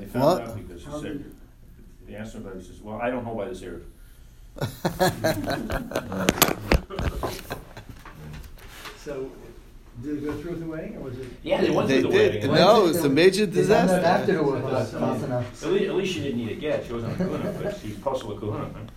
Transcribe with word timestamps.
they 0.00 0.06
found 0.06 0.24
What? 0.24 0.42
out 0.42 0.56
because 0.56 0.84
he 0.84 0.90
said, 1.00 1.24
they 2.06 2.14
asked 2.16 2.34
him 2.34 2.42
about 2.42 2.56
it, 2.56 2.62
he 2.62 2.68
says, 2.68 2.80
well, 2.80 3.00
I 3.00 3.10
don't 3.10 3.24
know 3.24 3.32
why 3.32 3.48
this 3.48 3.62
aired. 3.62 3.84
So, 8.98 9.30
did 10.02 10.18
it 10.18 10.24
go 10.24 10.32
through 10.34 10.50
with 10.52 10.60
the 10.60 10.66
wedding, 10.66 10.96
or 10.96 11.00
was 11.00 11.18
it? 11.18 11.26
Yeah, 11.42 11.60
they 11.62 11.70
went 11.70 11.88
They 11.88 12.02
to 12.02 12.08
the 12.08 12.12
did. 12.14 12.34
wedding. 12.48 12.54
No, 12.54 12.86
it's 12.86 12.98
a 12.98 13.08
major 13.08 13.46
They 13.46 13.62
found 13.64 13.90
out 13.90 13.96
disaster. 14.02 14.06
After 14.06 14.32
the 14.34 14.42
wedding, 14.42 14.68
Kahuna. 14.68 15.38
At 15.38 15.62
least, 15.70 15.84
at 15.88 15.94
least 15.94 16.12
she 16.14 16.20
didn't 16.20 16.38
need 16.38 16.52
a 16.52 16.54
get, 16.56 16.86
she 16.86 16.92
wasn't 16.92 17.14
a 17.14 17.16
kahuna, 17.16 17.52
but 17.62 17.78
she 17.80 17.92
posted 17.94 18.30
a 18.30 18.34
kahuna. 18.38 18.68
man. 18.68 18.90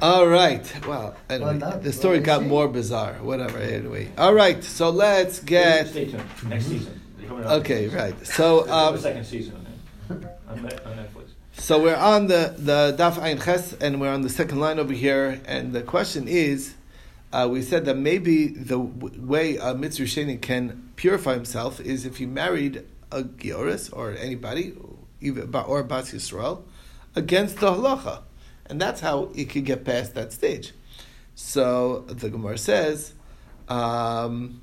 All 0.00 0.26
right. 0.28 0.86
Well, 0.86 1.16
anyway, 1.28 1.50
Well, 1.50 1.58
not- 1.58 1.82
the 1.82 1.92
story 1.92 2.18
well, 2.18 2.26
got 2.26 2.40
see. 2.42 2.46
more 2.46 2.68
bizarre. 2.68 3.14
Whatever. 3.14 3.58
Anyway. 3.58 4.08
All 4.16 4.32
right. 4.32 4.62
So 4.64 4.88
let's 4.90 5.40
get. 5.40 5.88
Stay 5.88 6.06
tuned, 6.06 6.22
next 6.48 6.66
season. 6.66 7.00
They're 7.18 7.28
coming 7.28 7.44
out. 7.44 7.52
Okay. 7.60 7.88
Right. 7.88 8.14
So. 8.26 8.60
There's 8.62 8.70
a 8.70 8.74
Um, 8.74 8.98
second 8.98 9.24
season 9.24 9.59
So 11.52 11.80
we're 11.82 11.96
on 11.96 12.26
the 12.26 12.54
the 12.56 12.96
Daf 12.98 13.18
Ein 13.18 13.38
Ches, 13.38 13.74
and 13.74 14.00
we're 14.00 14.12
on 14.12 14.22
the 14.22 14.28
second 14.28 14.58
line 14.58 14.78
over 14.78 14.92
here. 14.92 15.40
And 15.44 15.72
the 15.72 15.82
question 15.82 16.26
is, 16.26 16.74
uh, 17.32 17.48
we 17.50 17.62
said 17.62 17.84
that 17.84 17.96
maybe 17.96 18.48
the 18.48 18.78
w- 18.78 19.22
way 19.22 19.56
a 19.56 19.74
Mitzvah 19.74 20.04
Sheni 20.04 20.40
can 20.40 20.90
purify 20.96 21.34
himself 21.34 21.80
is 21.80 22.06
if 22.06 22.16
he 22.16 22.26
married 22.26 22.84
a 23.12 23.22
Gioris 23.22 23.90
or 23.92 24.12
anybody, 24.12 24.74
even 25.20 25.54
or 25.54 25.82
Bas 25.82 26.12
Yisrael, 26.12 26.62
against 27.14 27.58
the 27.60 27.70
halacha, 27.70 28.22
and 28.66 28.80
that's 28.80 29.00
how 29.00 29.30
he 29.34 29.44
could 29.44 29.64
get 29.64 29.84
past 29.84 30.14
that 30.14 30.32
stage. 30.32 30.72
So 31.34 32.00
the 32.08 32.30
Gemara 32.30 32.58
says. 32.58 33.12
Um, 33.68 34.62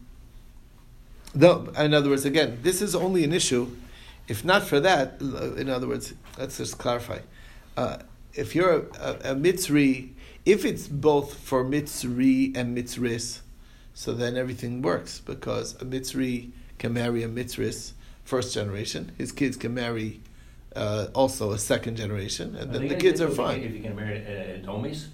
no, 1.34 1.68
in 1.78 1.94
other 1.94 2.10
words, 2.10 2.26
again, 2.26 2.60
this 2.64 2.82
is 2.82 2.96
only 2.96 3.24
an 3.24 3.32
issue. 3.32 3.70
If 4.28 4.44
not 4.44 4.64
for 4.64 4.80
that, 4.82 5.22
in 5.22 5.70
other 5.70 5.88
words, 5.88 6.14
let's 6.38 6.58
just 6.58 6.78
clarify. 6.78 7.20
Uh, 7.76 7.98
if 8.34 8.54
you're 8.56 8.72
a, 8.72 8.86
a, 9.00 9.32
a 9.32 9.36
mitzri, 9.36 10.12
if 10.46 10.66
it's 10.66 10.88
both 10.88 11.38
for 11.40 11.64
mitzri 11.64 12.56
and 12.56 12.78
mitzris, 12.78 13.42
so 13.94 14.14
then 14.14 14.38
everything 14.38 14.82
works 14.82 15.20
because 15.20 15.74
a 15.82 15.86
mitzri 15.86 16.52
can 16.78 16.94
marry 16.94 17.24
a 17.24 17.28
mitzris 17.28 17.94
first 18.24 18.54
generation. 18.54 19.12
His 19.18 19.32
kids 19.32 19.58
can 19.58 19.74
marry 19.74 20.22
uh, 20.76 21.08
also 21.16 21.52
a 21.52 21.58
second 21.58 21.96
generation, 21.96 22.56
and 22.56 22.72
then 22.74 22.88
the 22.88 22.96
kids 22.96 23.20
are 23.22 23.30
fine. 23.30 23.62
If 23.62 23.74
you 23.74 23.82
can 23.82 23.96
marry 23.96 24.18
a, 24.18 24.56
a 24.56 24.58
domis, 24.60 25.08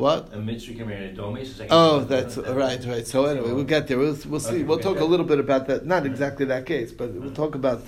What? 0.00 0.32
a 0.32 0.38
mitzvah 0.38 0.74
can 0.74 0.88
marry 0.88 1.10
a 1.10 1.44
second 1.44 1.68
Oh, 1.70 2.00
that's 2.00 2.38
right, 2.38 2.82
right. 2.86 3.06
So 3.06 3.26
anyway, 3.26 3.52
we'll 3.52 3.64
get 3.64 3.86
there. 3.86 3.98
We'll, 3.98 4.16
we'll 4.26 4.40
see. 4.40 4.54
Okay, 4.54 4.62
We'll 4.62 4.78
talk 4.78 4.98
a 4.98 5.04
little 5.04 5.26
bit 5.26 5.38
about 5.38 5.66
that. 5.66 5.84
Not 5.84 6.06
exactly 6.06 6.46
that 6.46 6.64
case, 6.64 6.90
but 6.90 7.10
we'll 7.12 7.32
talk 7.32 7.54
about 7.54 7.82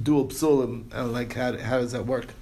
dual 0.00 0.26
psulim 0.26 0.84
and 0.92 1.12
like 1.12 1.32
how 1.34 1.56
how 1.56 1.78
does 1.78 1.92
that 1.92 2.04
work. 2.06 2.34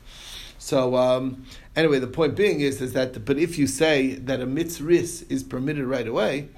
So 0.58 0.96
um, 0.96 1.44
anyway, 1.76 2.00
the 2.00 2.08
point 2.08 2.34
being 2.34 2.60
is 2.60 2.80
is 2.80 2.92
that 2.94 3.24
but 3.24 3.38
if 3.38 3.56
you 3.56 3.68
say 3.68 4.14
that 4.14 4.40
a 4.40 4.46
mitzris 4.46 5.30
is 5.30 5.44
permitted 5.44 5.84
right 5.84 6.08
away, 6.08 6.48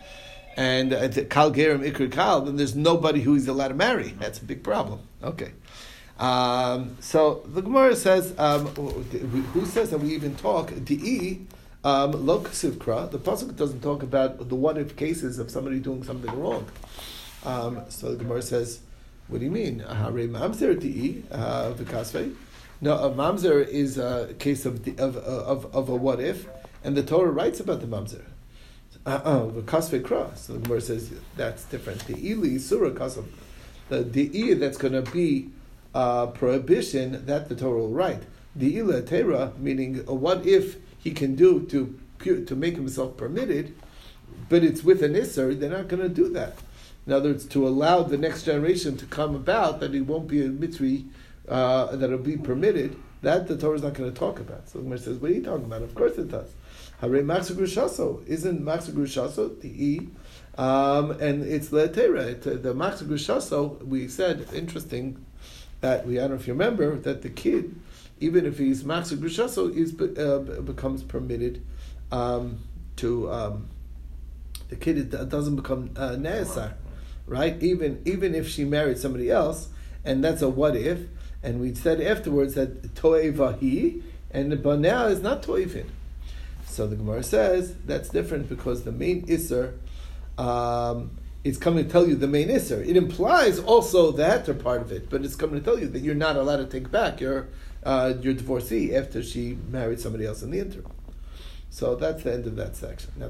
and 0.57 0.95
uh, 0.95 1.09
kal 1.29 1.53
gerim 1.53 1.87
ikr 1.87 2.11
kal, 2.11 2.41
then 2.41 2.57
there's 2.57 2.75
nobody 2.75 3.21
who 3.21 3.34
he's 3.34 3.49
allowed 3.49 3.69
to 3.69 3.75
marry. 3.75 4.15
That's 4.19 4.39
a 4.39 4.45
big 4.45 4.62
problem. 4.62 5.01
Okay. 5.23 5.53
Um, 6.19 6.97
so 7.01 7.43
the 7.45 7.61
Gemara 7.61 7.95
says, 7.95 8.33
um, 8.39 8.69
who 8.69 9.67
says 9.67 9.91
that 9.91 9.99
we 9.99 10.15
even 10.15 10.34
talk 10.37 10.73
di 10.83 11.47
um? 11.87 12.12
The 13.11 13.19
pasuk 13.19 13.56
doesn't 13.56 13.81
talk 13.81 14.03
about 14.03 14.48
the 14.48 14.55
what 14.55 14.77
if 14.77 14.97
cases 14.97 15.39
of 15.39 15.51
somebody 15.51 15.79
doing 15.79 16.03
something 16.03 16.33
wrong. 16.39 16.67
Um, 17.45 17.83
so 17.89 18.11
the 18.11 18.17
Gemara 18.25 18.43
says, 18.43 18.81
what 19.28 19.39
do 19.39 19.45
you 19.45 19.51
mean? 19.53 19.84
Mamzer 20.28 20.77
uh, 21.31 21.73
v'kasvei? 21.75 22.34
No, 22.81 22.95
a 22.95 23.11
mamzer 23.11 23.67
is 23.67 23.98
a 23.98 24.34
case 24.39 24.67
of, 24.67 24.84
the, 24.84 24.98
of, 24.98 25.17
of, 25.17 25.75
of 25.75 25.89
a 25.89 25.95
what 25.95 26.20
if, 26.20 26.47
and 26.83 26.97
the 26.97 27.03
Torah 27.03 27.31
writes 27.31 27.61
about 27.61 27.81
the 27.81 27.87
mamzer. 27.87 28.25
Uh, 29.05 29.21
uh, 29.23 29.47
the 29.47 29.62
kasvei 29.62 30.03
kra. 30.03 30.37
So 30.37 30.55
the 30.55 30.59
Gemara 30.59 30.81
says 30.81 31.12
that's 31.37 31.65
different. 31.65 32.05
The 32.06 32.15
ili. 32.31 32.56
The 33.88 34.55
that's 34.55 34.77
going 34.77 35.05
to 35.05 35.09
be 35.12 35.50
uh, 35.94 36.27
prohibition 36.27 37.25
that 37.27 37.49
the 37.49 37.55
Torah 37.55 37.78
will 37.78 37.91
write. 37.91 38.25
The 38.56 38.77
ila 38.78 39.03
tera, 39.03 39.53
meaning 39.59 40.05
uh, 40.09 40.15
what 40.15 40.47
if 40.47 40.77
he 40.99 41.12
can 41.12 41.37
do 41.37 41.61
to 41.67 41.99
to 42.47 42.56
make 42.56 42.75
himself 42.75 43.17
permitted, 43.17 43.75
but 44.49 44.65
it's 44.65 44.83
with 44.83 45.03
an 45.03 45.12
isser, 45.15 45.59
they're 45.59 45.71
not 45.71 45.87
going 45.87 46.03
to 46.03 46.09
do 46.09 46.28
that. 46.31 46.56
In 47.06 47.12
other 47.12 47.28
words, 47.28 47.47
to 47.47 47.69
allow 47.69 48.03
the 48.03 48.17
next 48.17 48.43
generation 48.43 48.97
to 48.97 49.06
come 49.06 49.37
about 49.37 49.78
that 49.81 49.94
he 49.94 50.00
won't 50.00 50.27
be 50.27 50.44
a 50.44 50.49
mitzvah, 50.49 51.03
uh, 51.49 51.94
that 51.94 52.06
it'll 52.06 52.19
be 52.19 52.37
permitted, 52.37 52.97
that 53.22 53.47
the 53.47 53.56
Torah 53.56 53.77
is 53.77 53.83
not 53.83 53.94
going 53.94 54.12
to 54.12 54.19
talk 54.19 54.41
about. 54.41 54.69
So 54.69 54.78
the 54.78 54.84
Gemara 54.84 54.99
says, 54.99 55.19
what 55.19 55.31
are 55.31 55.34
you 55.34 55.43
talking 55.43 55.67
about? 55.67 55.83
Of 55.83 55.94
course 55.94 56.17
it 56.19 56.28
does. 56.28 56.49
Hare 57.00 57.11
Machzir 57.11 57.53
Grushaso. 57.53 58.27
Isn't 58.27 58.62
Machzir 58.62 58.93
Grushaso 58.93 59.61
the 59.61 59.69
E? 59.69 60.09
Um, 60.59 61.12
and 61.12 61.44
it's 61.44 61.69
Le'etera. 61.69 62.41
Uh, 62.41 62.61
the 62.61 62.75
Machzir 62.75 63.05
Grushaso, 63.05 63.87
we 63.87 64.09
said, 64.09 64.49
interesting, 64.53 65.25
that 65.81 66.06
we, 66.06 66.19
I 66.19 66.23
don't 66.23 66.31
know 66.31 66.37
if 66.37 66.47
you 66.49 66.55
remember, 66.55 66.97
that 66.97 67.23
the 67.23 67.28
kid, 67.28 67.77
even 68.21 68.47
if 68.47 68.59
he's 68.59 68.82
Machzir 68.84 69.19
Grushaso, 69.19 69.75
is, 69.75 69.94
uh, 70.19 70.60
becomes 70.62 71.03
permitted 71.03 71.62
um, 72.10 72.60
to, 72.97 73.31
um, 73.31 73.69
the 74.69 74.77
kid 74.77 75.10
doesn't 75.28 75.56
become 75.56 75.91
uh, 75.97 76.10
Ne'esar, 76.10 76.75
right? 77.26 77.62
Even, 77.62 78.00
even 78.05 78.34
if 78.34 78.49
she 78.49 78.65
married 78.65 78.99
somebody 78.99 79.31
else, 79.31 79.69
and 80.05 80.22
that's 80.25 80.43
a 80.43 80.49
what 80.49 80.76
if, 80.76 81.00
and 81.43 81.60
we 81.60 81.75
said 81.75 82.00
afterwards 82.00 82.55
that 82.55 82.94
Toevahi, 82.94 84.03
and 84.31 84.53
the 84.53 84.56
Banea 84.56 85.10
is 85.10 85.21
not 85.21 85.43
Toivin. 85.43 85.87
So 86.66 86.87
the 86.87 86.97
Gemara 86.97 87.22
says 87.22 87.75
that's 87.87 88.09
different 88.09 88.49
because 88.49 88.82
the 88.84 88.93
main 88.93 89.26
Isser 89.26 89.78
um, 90.37 91.12
is 91.43 91.56
coming 91.56 91.84
to 91.84 91.91
tell 91.91 92.06
you 92.06 92.16
the 92.16 92.26
main 92.26 92.49
Isser. 92.49 92.87
It 92.87 92.97
implies 92.97 93.59
also 93.59 94.10
the 94.12 94.25
heter 94.25 94.60
part 94.62 94.82
of 94.82 94.93
it, 94.93 95.09
but 95.09 95.25
it's 95.25 95.37
coming 95.37 95.59
to 95.59 95.65
tell 95.65 95.78
you 95.78 95.88
that 95.88 96.00
you're 96.00 96.15
not 96.15 96.37
allowed 96.37 96.56
to 96.56 96.66
take 96.66 96.91
back 96.91 97.21
your 97.21 97.49
uh, 97.87 98.15
your 98.21 98.35
divorcee 98.35 98.95
after 98.95 99.23
she 99.23 99.57
married 99.71 100.01
somebody 100.01 100.27
else 100.27 100.43
in 100.43 100.51
the 100.51 100.59
interim. 100.59 100.87
So 101.71 101.95
that's 101.95 102.23
the 102.23 102.33
end 102.33 102.47
of 102.47 102.57
that 102.57 102.77
section. 102.77 103.13
Now. 103.17 103.27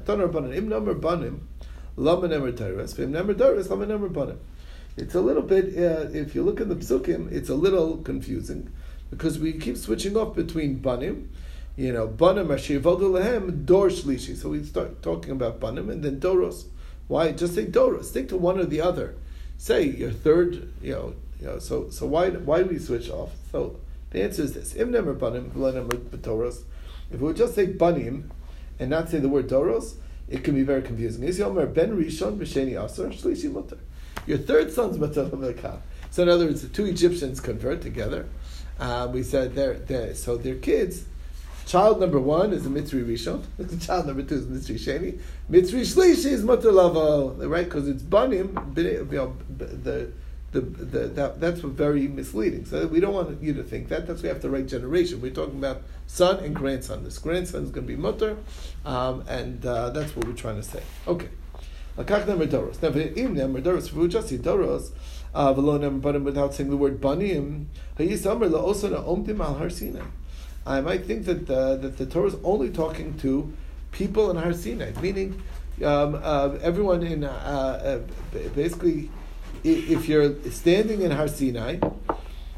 It's 4.97 5.15
a 5.15 5.21
little 5.21 5.41
bit, 5.43 5.65
uh, 5.77 6.09
if 6.11 6.35
you 6.35 6.43
look 6.43 6.59
in 6.59 6.69
the 6.69 6.75
psukim, 6.75 7.31
it's 7.31 7.49
a 7.49 7.55
little 7.55 7.97
confusing 7.97 8.71
because 9.09 9.39
we 9.39 9.53
keep 9.53 9.77
switching 9.77 10.17
off 10.17 10.35
between 10.35 10.79
Banim 10.79 11.29
you 11.77 11.93
know, 11.93 12.07
banim 12.07 12.47
lehem 12.47 13.65
dor 13.65 13.87
shlishi. 13.89 14.35
So 14.35 14.49
we 14.49 14.63
start 14.63 15.03
talking 15.03 15.31
about 15.31 15.59
banim 15.59 15.91
and 15.91 16.03
then 16.03 16.19
doros. 16.19 16.65
Why 17.07 17.31
just 17.31 17.53
say 17.53 17.67
doros? 17.67 18.05
Stick 18.05 18.29
to 18.29 18.37
one 18.37 18.59
or 18.59 18.65
the 18.65 18.81
other. 18.81 19.15
Say 19.59 19.83
your 19.83 20.11
third. 20.11 20.73
You 20.81 20.93
know, 20.93 21.15
you 21.39 21.45
know. 21.45 21.59
So 21.59 21.89
so 21.91 22.07
why 22.07 22.31
why 22.31 22.63
do 22.63 22.69
we 22.69 22.79
switch 22.79 23.11
off? 23.11 23.31
So 23.51 23.79
the 24.11 24.23
answer 24.23 24.43
is 24.43 24.53
this: 24.53 24.75
im 24.75 24.91
nemer 24.91 25.17
banim. 25.17 25.51
If 27.09 27.19
we 27.19 27.27
would 27.27 27.37
just 27.37 27.55
say 27.55 27.67
banim 27.67 28.31
and 28.79 28.89
not 28.89 29.09
say 29.09 29.19
the 29.19 29.29
word 29.29 29.47
doros, 29.47 29.95
it 30.27 30.43
can 30.43 30.55
be 30.55 30.63
very 30.63 30.81
confusing. 30.81 31.21
Ben 31.21 31.31
rishon 31.33 32.37
b'sheni 32.37 32.83
asar 32.83 33.07
shlishi 33.07 33.51
mutter. 33.51 33.77
Your 34.25 34.37
third 34.37 34.71
son's 34.71 34.97
l'melkah. 34.97 35.79
So 36.09 36.23
in 36.23 36.29
other 36.29 36.45
words, 36.45 36.61
the 36.61 36.67
two 36.69 36.85
Egyptians 36.85 37.39
convert 37.39 37.81
together. 37.81 38.27
Uh, 38.79 39.09
we 39.11 39.23
said 39.23 39.55
they're, 39.55 39.75
they're 39.75 40.13
so 40.13 40.37
their 40.37 40.55
kids 40.55 41.05
Child 41.67 41.99
number 41.99 42.19
one 42.19 42.53
is 42.53 42.65
a 42.65 42.69
Mitzri 42.69 43.05
Rishon. 43.05 43.43
Child 43.85 44.07
number 44.07 44.23
two 44.23 44.35
is 44.35 44.45
Mitzri 44.45 44.75
Sheni. 44.75 45.19
Mitzri 45.51 45.81
Shlishi 45.81 46.31
is 46.31 46.41
Mutter 46.41 46.71
Lavo, 46.71 47.33
right? 47.45 47.65
Because 47.65 47.89
it's 47.89 48.01
Banim, 48.01 48.53
the, 50.51 50.61
the, 50.61 50.99
that, 51.09 51.39
that's 51.39 51.59
very 51.59 52.07
misleading. 52.07 52.65
So 52.65 52.87
we 52.87 52.99
don't 52.99 53.13
want 53.13 53.41
you 53.41 53.53
to 53.53 53.63
think 53.63 53.89
that. 53.89 54.07
That's 54.07 54.21
why 54.21 54.23
we 54.23 54.29
have 54.29 54.41
the 54.41 54.49
right 54.49 54.67
generation. 54.67 55.21
We're 55.21 55.31
talking 55.31 55.57
about 55.57 55.83
son 56.07 56.43
and 56.43 56.55
grandson. 56.55 57.03
This 57.03 57.19
grandson 57.19 57.63
is 57.63 57.71
going 57.71 57.85
to 57.85 57.93
be 57.93 57.99
Mutter, 57.99 58.37
um, 58.85 59.23
and 59.27 59.65
uh, 59.65 59.89
that's 59.89 60.15
what 60.15 60.25
we're 60.25 60.33
trying 60.33 60.55
to 60.55 60.63
say. 60.63 60.81
Okay. 61.07 61.29
Now, 61.97 62.03
number 62.03 62.47
Doros, 62.47 62.77
uh, 65.33 66.21
without 66.21 66.53
saying 66.53 66.69
the 66.69 66.77
word 66.77 67.01
Banim. 67.01 67.69
I 70.65 70.81
might 70.81 71.05
think 71.05 71.25
that 71.25 71.49
uh, 71.49 71.75
that 71.77 71.97
the 71.97 72.05
Torah 72.05 72.27
is 72.27 72.35
only 72.43 72.69
talking 72.69 73.17
to 73.19 73.53
people 73.91 74.29
in 74.29 74.37
Har 74.37 74.53
Sinai, 74.53 74.91
meaning 75.01 75.41
um, 75.83 76.19
uh, 76.21 76.57
everyone 76.61 77.03
in 77.03 77.23
uh, 77.23 78.01
basically, 78.53 79.09
if 79.63 80.07
you're 80.07 80.33
standing 80.51 81.01
in 81.01 81.11
Har 81.11 81.27
Sinai, 81.27 81.79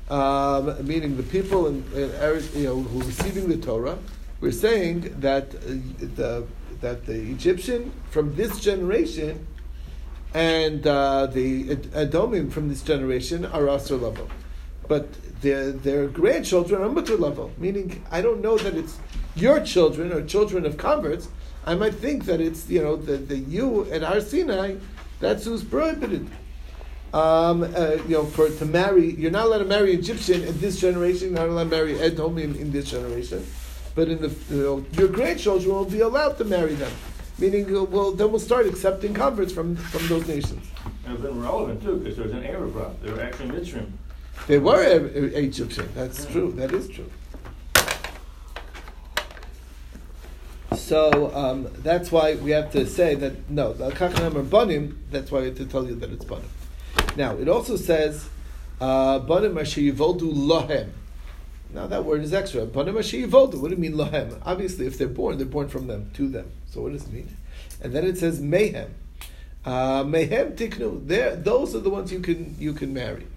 um, 0.10 0.86
meaning 0.86 1.18
the 1.18 1.24
people 1.24 1.68
in, 1.68 1.84
in 1.94 2.44
you 2.56 2.64
know 2.64 2.82
who 2.82 3.02
are 3.02 3.06
receiving 3.06 3.50
the 3.50 3.58
Torah, 3.58 3.98
we're 4.42 4.52
saying 4.52 5.16
that 5.20 5.52
the 5.52 6.46
that 6.82 7.06
the 7.06 7.20
Egyptian 7.32 7.92
from 8.10 8.36
this 8.36 8.60
generation 8.60 9.46
and 10.34 10.86
uh, 10.86 11.26
the 11.26 11.76
Edomim 11.76 12.52
from 12.52 12.70
this 12.70 12.82
generation 12.82 13.46
are 13.46 13.64
Asr 13.64 14.00
level. 14.02 14.30
but 14.90 15.08
their 15.42 15.72
their 15.72 16.08
grandchildren 16.08 16.82
are 16.82 16.90
mutter 16.90 17.16
level, 17.16 17.52
meaning 17.58 18.04
I 18.12 18.22
don't 18.22 18.42
know 18.42 18.58
that 18.58 18.76
it's 18.76 18.98
your 19.36 19.62
children 19.62 20.12
or 20.12 20.22
children 20.26 20.66
of 20.66 20.76
converts. 20.76 21.30
I 21.66 21.76
might 21.76 21.96
think 21.96 22.26
that 22.26 22.42
it's 22.42 22.70
you 22.70 22.82
know 22.84 22.98
the, 22.98 23.18
the 23.18 23.38
you 23.38 23.90
at 23.92 24.02
Har 24.02 24.20
Sinai, 24.20 24.76
that's 25.22 25.46
who's 25.46 25.64
prohibited. 25.64 26.28
Um, 27.14 27.64
uh, 27.64 27.98
you 28.08 28.16
know, 28.16 28.26
for 28.26 28.50
to 28.50 28.66
marry, 28.66 29.16
you're 29.16 29.32
not 29.32 29.48
allowed 29.48 29.60
to 29.60 29.66
marry 29.66 29.94
Egyptian 29.94 30.44
in 30.44 30.60
this 30.60 30.80
generation. 30.80 31.30
You're 31.30 31.40
not 31.40 31.50
allowed 31.50 31.64
to 31.64 31.70
marry 31.70 32.00
Edom 32.00 32.38
in, 32.38 32.56
in 32.56 32.72
this 32.72 32.92
generation, 32.92 33.46
but 33.96 34.10
in 34.10 34.22
the 34.22 34.30
you 34.52 34.64
know, 34.64 34.86
your 34.94 35.08
grandchildren 35.08 35.74
will 35.74 35.86
be 35.86 36.02
allowed 36.02 36.38
to 36.38 36.46
marry 36.46 36.76
them. 36.76 36.92
Meaning, 37.40 37.76
uh, 37.76 37.84
well, 37.84 38.12
then 38.12 38.30
we'll 38.30 38.40
start 38.40 38.68
accepting 38.68 39.14
converts 39.14 39.52
from, 39.52 39.76
from 39.76 40.08
those 40.08 40.28
nations. 40.28 40.68
And 41.06 41.14
it's 41.14 41.24
been 41.24 41.42
relevant 41.42 41.82
too, 41.82 41.98
because 41.98 42.16
there's 42.18 42.32
an 42.32 42.46
Arab. 42.46 43.02
They 43.02 43.12
were 43.12 43.22
actually 43.22 43.50
Mitzrayim. 43.50 43.90
They 44.48 44.60
were 44.60 44.84
E- 44.84 45.20
E- 45.20 45.46
Egyptian. 45.48 45.90
That's 45.96 46.26
true. 46.26 46.52
That 46.52 46.74
is 46.74 46.90
true. 46.90 47.10
So 50.76 51.34
um, 51.36 51.68
that's 51.78 52.12
why 52.12 52.36
we 52.36 52.52
have 52.52 52.72
to 52.74 52.86
say 52.86 53.16
that 53.16 53.50
no, 53.50 53.74
the 53.74 53.90
kachanam 53.92 54.36
are 54.36 54.44
banim. 54.44 55.04
That's 55.12 55.32
why 55.32 55.40
I 55.40 55.46
have 55.46 55.58
to 55.58 55.66
tell 55.66 55.88
you 55.88 55.96
that 55.96 56.12
it's 56.12 56.26
banim. 56.26 56.50
Now 57.16 57.36
it 57.36 57.48
also 57.48 57.76
says 57.76 58.28
uh, 58.80 59.20
banim 59.20 59.58
asher 59.58 59.82
lohem. 59.82 60.90
Now 61.72 61.88
that 61.88 62.06
word 62.06 62.22
is 62.22 62.34
extra. 62.34 62.66
Banim 62.66 62.98
asher 62.98 63.18
yivoldu. 63.18 63.56
What 63.56 63.70
do 63.70 63.76
you 63.76 63.78
mean 63.78 63.94
lohem? 63.94 64.42
Obviously, 64.46 64.86
if 64.88 64.98
they're 64.98 65.08
born, 65.08 65.38
they're 65.38 65.46
born 65.46 65.70
from 65.70 65.88
them 65.88 66.12
to 66.16 66.28
them. 66.28 66.52
So 66.72 66.82
what 66.82 66.94
does 66.94 67.06
it 67.06 67.14
mean? 67.14 67.36
And 67.82 67.94
then 67.94 68.06
it 68.06 68.18
says 68.18 68.40
mayhem. 68.40 68.94
Uh, 69.66 70.04
mayhem 70.04 70.54
tiknu. 70.56 71.06
There, 71.08 71.36
those 71.36 71.76
are 71.76 71.80
the 71.80 71.90
ones 71.90 72.12
you 72.12 72.20
can 72.20 72.56
you 72.60 72.74
can 72.74 72.94
marry. 72.94 73.28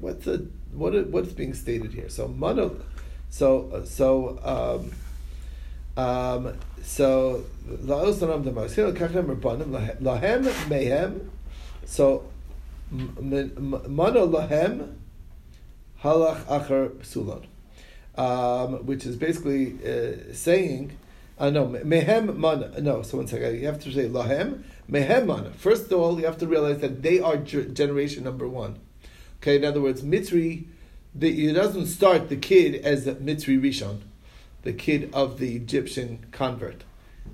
What's 0.00 0.24
the 0.24 0.46
what 0.72 1.06
what's 1.08 1.32
being 1.32 1.54
stated 1.54 1.92
here? 1.92 2.08
So 2.08 2.28
mono, 2.28 2.76
so 3.30 3.82
so 3.84 4.38
um, 5.96 6.02
um, 6.02 6.58
so 6.82 7.44
lahem 7.64 8.42
mehem. 10.68 11.28
So 11.84 12.24
m- 12.92 13.14
m- 13.74 13.94
mono 13.94 14.26
lahem 14.26 14.94
halach 16.02 16.44
achar 16.44 16.90
psulon, 17.00 17.46
um, 18.16 18.86
which 18.86 19.06
is 19.06 19.16
basically 19.16 19.74
uh, 19.84 20.32
saying. 20.32 20.98
Uh, 21.38 21.50
no, 21.50 21.66
mehem 21.66 22.36
mana. 22.36 22.80
No, 22.80 23.02
so 23.02 23.16
one 23.16 23.26
second. 23.26 23.58
You 23.58 23.66
have 23.66 23.80
to 23.80 23.92
say 23.92 24.08
lahem 24.08 24.62
mehem 24.90 25.26
mana. 25.26 25.50
First 25.52 25.90
of 25.90 25.98
all, 25.98 26.20
you 26.20 26.26
have 26.26 26.38
to 26.38 26.46
realize 26.46 26.78
that 26.80 27.02
they 27.02 27.20
are 27.20 27.36
ge- 27.36 27.72
generation 27.72 28.24
number 28.24 28.46
one. 28.46 28.78
Okay, 29.40 29.56
in 29.56 29.64
other 29.64 29.80
words, 29.80 30.02
Mitzri, 30.02 30.66
the, 31.12 31.48
it 31.48 31.54
doesn't 31.54 31.86
start 31.86 32.28
the 32.28 32.36
kid 32.36 32.76
as 32.76 33.08
a 33.08 33.16
Mitzri 33.16 33.60
Rishon, 33.60 34.02
the 34.62 34.72
kid 34.72 35.10
of 35.12 35.40
the 35.40 35.56
Egyptian 35.56 36.24
convert. 36.30 36.84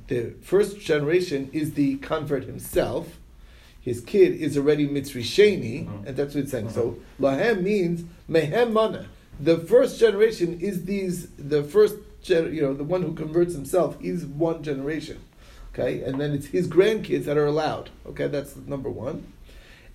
The 0.06 0.34
first 0.40 0.80
generation 0.80 1.50
is 1.52 1.74
the 1.74 1.96
convert 1.98 2.44
himself. 2.44 3.18
His 3.88 4.02
kid 4.02 4.34
is 4.34 4.58
already 4.58 4.86
Mitzri 4.86 5.22
Sheni, 5.22 5.86
Mhm. 5.86 6.06
and 6.06 6.14
that's 6.14 6.34
what 6.34 6.42
it's 6.42 6.52
saying. 6.52 6.68
So 6.68 6.98
Lahem 7.18 7.62
means 7.62 8.04
Mehem 8.30 8.70
Mana. 8.70 9.06
The 9.40 9.56
first 9.56 9.98
generation 9.98 10.58
is 10.60 10.84
these, 10.84 11.28
the 11.38 11.62
first, 11.62 11.96
gen, 12.20 12.54
you 12.54 12.60
know, 12.60 12.74
the 12.74 12.84
one 12.84 13.00
who 13.00 13.14
converts 13.14 13.54
himself 13.54 13.96
is 14.02 14.26
one 14.26 14.62
generation. 14.62 15.16
Okay, 15.72 16.02
and 16.02 16.20
then 16.20 16.32
it's 16.32 16.48
his 16.48 16.68
grandkids 16.68 17.24
that 17.24 17.38
are 17.38 17.46
allowed. 17.46 17.88
Okay, 18.06 18.26
that's 18.26 18.56
number 18.66 18.90
one. 18.90 19.22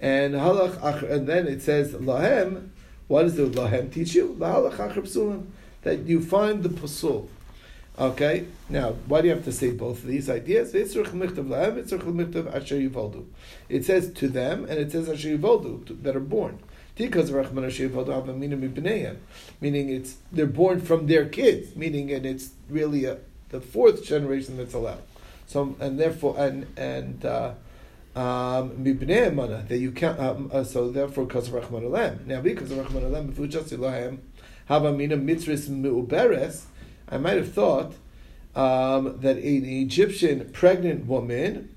And 0.02 0.34
halach 0.34 1.08
and 1.08 1.28
then 1.28 1.46
it 1.48 1.62
says 1.62 1.94
lahem. 1.94 2.70
What 3.08 3.24
does 3.24 3.36
the 3.36 3.46
lahem 3.46 3.94
teach 3.94 4.16
you? 4.16 4.36
Lahalach 4.40 4.78
achar. 4.78 5.44
That 5.84 6.08
you 6.08 6.20
find 6.20 6.64
the 6.64 6.70
pasul. 6.70 7.28
Okay. 8.00 8.46
Now, 8.70 8.96
why 9.06 9.22
do 9.22 9.28
you 9.28 9.34
have 9.36 9.44
to 9.46 9.52
say 9.52 9.72
both 9.72 10.00
of 10.00 10.08
these 10.08 10.30
ideas? 10.30 10.74
It 10.74 10.88
says 13.86 14.14
to 14.14 14.28
them, 14.28 14.66
and 14.66 14.80
it 14.80 14.92
says 14.92 15.10
asher 15.10 15.38
yivoldu 15.38 16.04
that 16.04 16.16
are 16.16 16.20
born. 16.20 16.60
Because. 16.96 17.32
Meaning 19.62 19.90
it's 19.90 20.18
they're 20.32 20.46
born 20.46 20.82
from 20.82 21.08
their 21.08 21.26
kids. 21.28 21.76
Meaning, 21.76 22.12
and 22.12 22.26
it's 22.26 22.52
really 22.70 23.06
a, 23.06 23.18
the 23.50 23.62
fourth 23.62 24.04
generation 24.04 24.58
that's 24.58 24.74
allowed. 24.74 25.02
So 25.46 25.76
and 25.80 26.00
therefore 26.00 26.36
and 26.38 26.68
and. 26.78 27.26
Uh, 27.26 27.54
um, 28.16 28.84
that 28.84 29.68
you 29.72 29.92
can't. 29.92 30.20
Um, 30.20 30.52
uh, 30.54 30.64
so 30.64 30.92
therefore, 30.92 31.26
because 31.26 31.48
of 31.48 31.56
Rachman. 31.56 32.28
Now, 32.28 32.42
because 32.42 32.72
of 32.72 32.78
Rachman 32.78 33.02
Olam, 33.10 33.30
if 33.32 33.40
we 33.40 33.48
just 33.48 33.72
lahem 33.72 34.20
hava 34.68 34.94
mina 34.94 35.18
mitzris 35.18 35.68
meuberes, 35.68 36.66
I 37.10 37.18
might 37.18 37.38
have 37.38 37.52
thought 37.52 37.94
um, 38.56 39.20
that 39.20 39.38
an 39.38 39.66
Egyptian 39.66 40.50
pregnant 40.52 41.06
woman, 41.06 41.76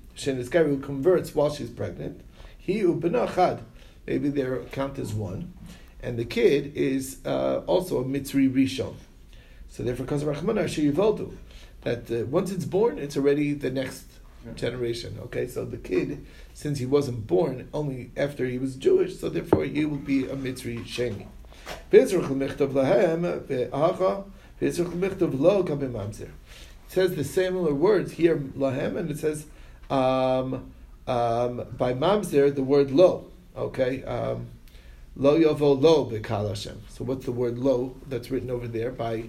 guy 0.49 0.63
who 0.63 0.79
converts 0.79 1.35
while 1.35 1.53
she's 1.53 1.69
pregnant, 1.69 2.21
he 2.57 2.81
ubenachad, 2.81 3.61
maybe 4.05 4.29
their 4.29 4.59
count 4.65 4.97
is 4.99 5.13
one, 5.13 5.53
and 6.01 6.17
the 6.17 6.25
kid 6.25 6.75
is 6.75 7.19
uh, 7.25 7.61
also 7.67 7.99
a 7.99 8.03
mitzri 8.03 8.51
rishon. 8.51 8.95
So 9.69 9.83
therefore, 9.83 10.05
because 10.05 10.23
of 10.23 10.29
Rachman 10.29 11.37
that 11.81 12.11
uh, 12.11 12.25
once 12.25 12.51
it's 12.51 12.65
born, 12.65 12.97
it's 12.97 13.15
already 13.15 13.53
the 13.53 13.69
next 13.69 14.05
generation. 14.55 15.17
Okay, 15.23 15.47
so 15.47 15.65
the 15.65 15.77
kid, 15.77 16.25
since 16.53 16.79
he 16.79 16.85
wasn't 16.85 17.27
born 17.27 17.69
only 17.73 18.11
after 18.15 18.45
he 18.45 18.57
was 18.57 18.75
Jewish, 18.75 19.19
so 19.19 19.29
therefore 19.29 19.65
he 19.65 19.85
will 19.85 19.97
be 19.97 20.25
a 20.25 20.35
Mitzri 20.35 20.83
Sheni. 20.85 21.27
It 24.59 24.73
says 26.87 27.15
the 27.15 27.23
similar 27.23 27.73
words 27.73 28.13
here, 28.13 28.37
lahem, 28.37 28.97
and 28.97 29.11
it 29.11 29.19
says 29.19 29.45
um, 29.89 30.71
um, 31.07 31.65
by 31.77 31.93
mamzer 31.93 32.53
the 32.53 32.63
word 32.63 32.91
lo. 32.91 33.25
Okay, 33.55 34.03
um, 34.03 34.47
lo 35.15 35.39
yovo 35.39 35.79
lo 35.79 36.05
bekal 36.09 36.49
Hashem. 36.49 36.81
So 36.89 37.03
what's 37.03 37.25
the 37.25 37.31
word 37.31 37.57
lo 37.59 37.95
that's 38.07 38.31
written 38.31 38.49
over 38.49 38.67
there 38.67 38.91
by 38.91 39.25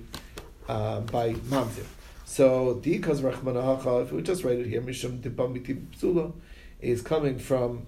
uh, 0.69 1.01
by 1.01 1.35
mamzer? 1.35 1.87
So 2.25 2.75
because 2.75 3.23
Rahman 3.23 3.55
Hacha, 3.55 4.01
if 4.01 4.13
we 4.13 4.23
just 4.23 4.45
write 4.45 4.59
it 4.59 4.67
here, 4.67 4.83
Mishum 4.83 5.21
Dibamiti 5.21 5.87
Psula, 5.97 6.33
is 6.81 7.01
coming 7.01 7.39
from 7.39 7.87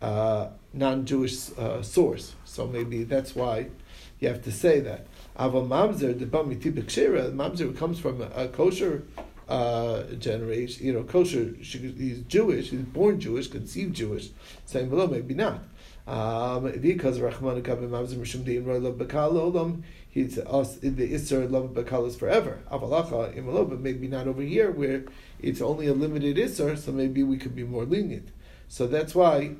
uh, 0.00 0.48
non-Jewish 0.72 1.50
uh, 1.58 1.82
source. 1.82 2.34
So 2.44 2.66
maybe 2.66 3.04
that's 3.04 3.34
why 3.34 3.68
you 4.20 4.28
have 4.28 4.42
to 4.44 4.52
say 4.52 4.80
that. 4.80 5.06
Ava 5.38 5.62
Mamzer 5.62 6.14
Dibamiti 6.14 6.72
Bikshira, 6.72 7.32
Mamzer 7.32 7.76
comes 7.76 7.98
from 7.98 8.22
a, 8.22 8.48
kosher 8.48 9.02
uh, 9.48 10.04
generation, 10.18 10.86
you 10.86 10.92
know, 10.92 11.02
kosher. 11.02 11.54
She, 11.62 11.78
he's 11.78 12.20
Jewish. 12.20 12.70
He's 12.70 12.80
born 12.80 13.20
Jewish, 13.20 13.48
conceived 13.48 13.94
Jewish. 13.94 14.30
Saying 14.64 14.90
below, 14.90 15.06
maybe 15.06 15.34
not. 15.34 15.60
Um, 16.06 16.70
because 16.80 17.18
Rahman 17.18 17.62
Kabim 17.62 17.88
Mamzer 17.88 18.16
Mishum 18.16 18.44
Dein 18.44 18.64
Roilav 18.64 18.96
Bekal 18.96 19.32
Olam. 19.32 19.82
He's 20.08 20.38
us 20.38 20.76
the 20.76 20.90
Isser 20.90 21.50
love 21.50 21.70
Bakal 21.70 22.06
is 22.06 22.14
forever. 22.14 22.60
Avalacha 22.70 23.36
imalo, 23.36 23.68
but 23.68 23.80
maybe 23.80 24.06
not 24.06 24.28
over 24.28 24.42
here 24.42 24.70
where 24.70 25.04
it's 25.40 25.60
only 25.60 25.88
a 25.88 25.92
limited 25.92 26.36
Isser, 26.36 26.78
so 26.78 26.92
maybe 26.92 27.24
we 27.24 27.36
could 27.36 27.56
be 27.56 27.64
more 27.64 27.84
lenient. 27.84 28.28
So 28.68 28.86
that's 28.86 29.14
why 29.14 29.56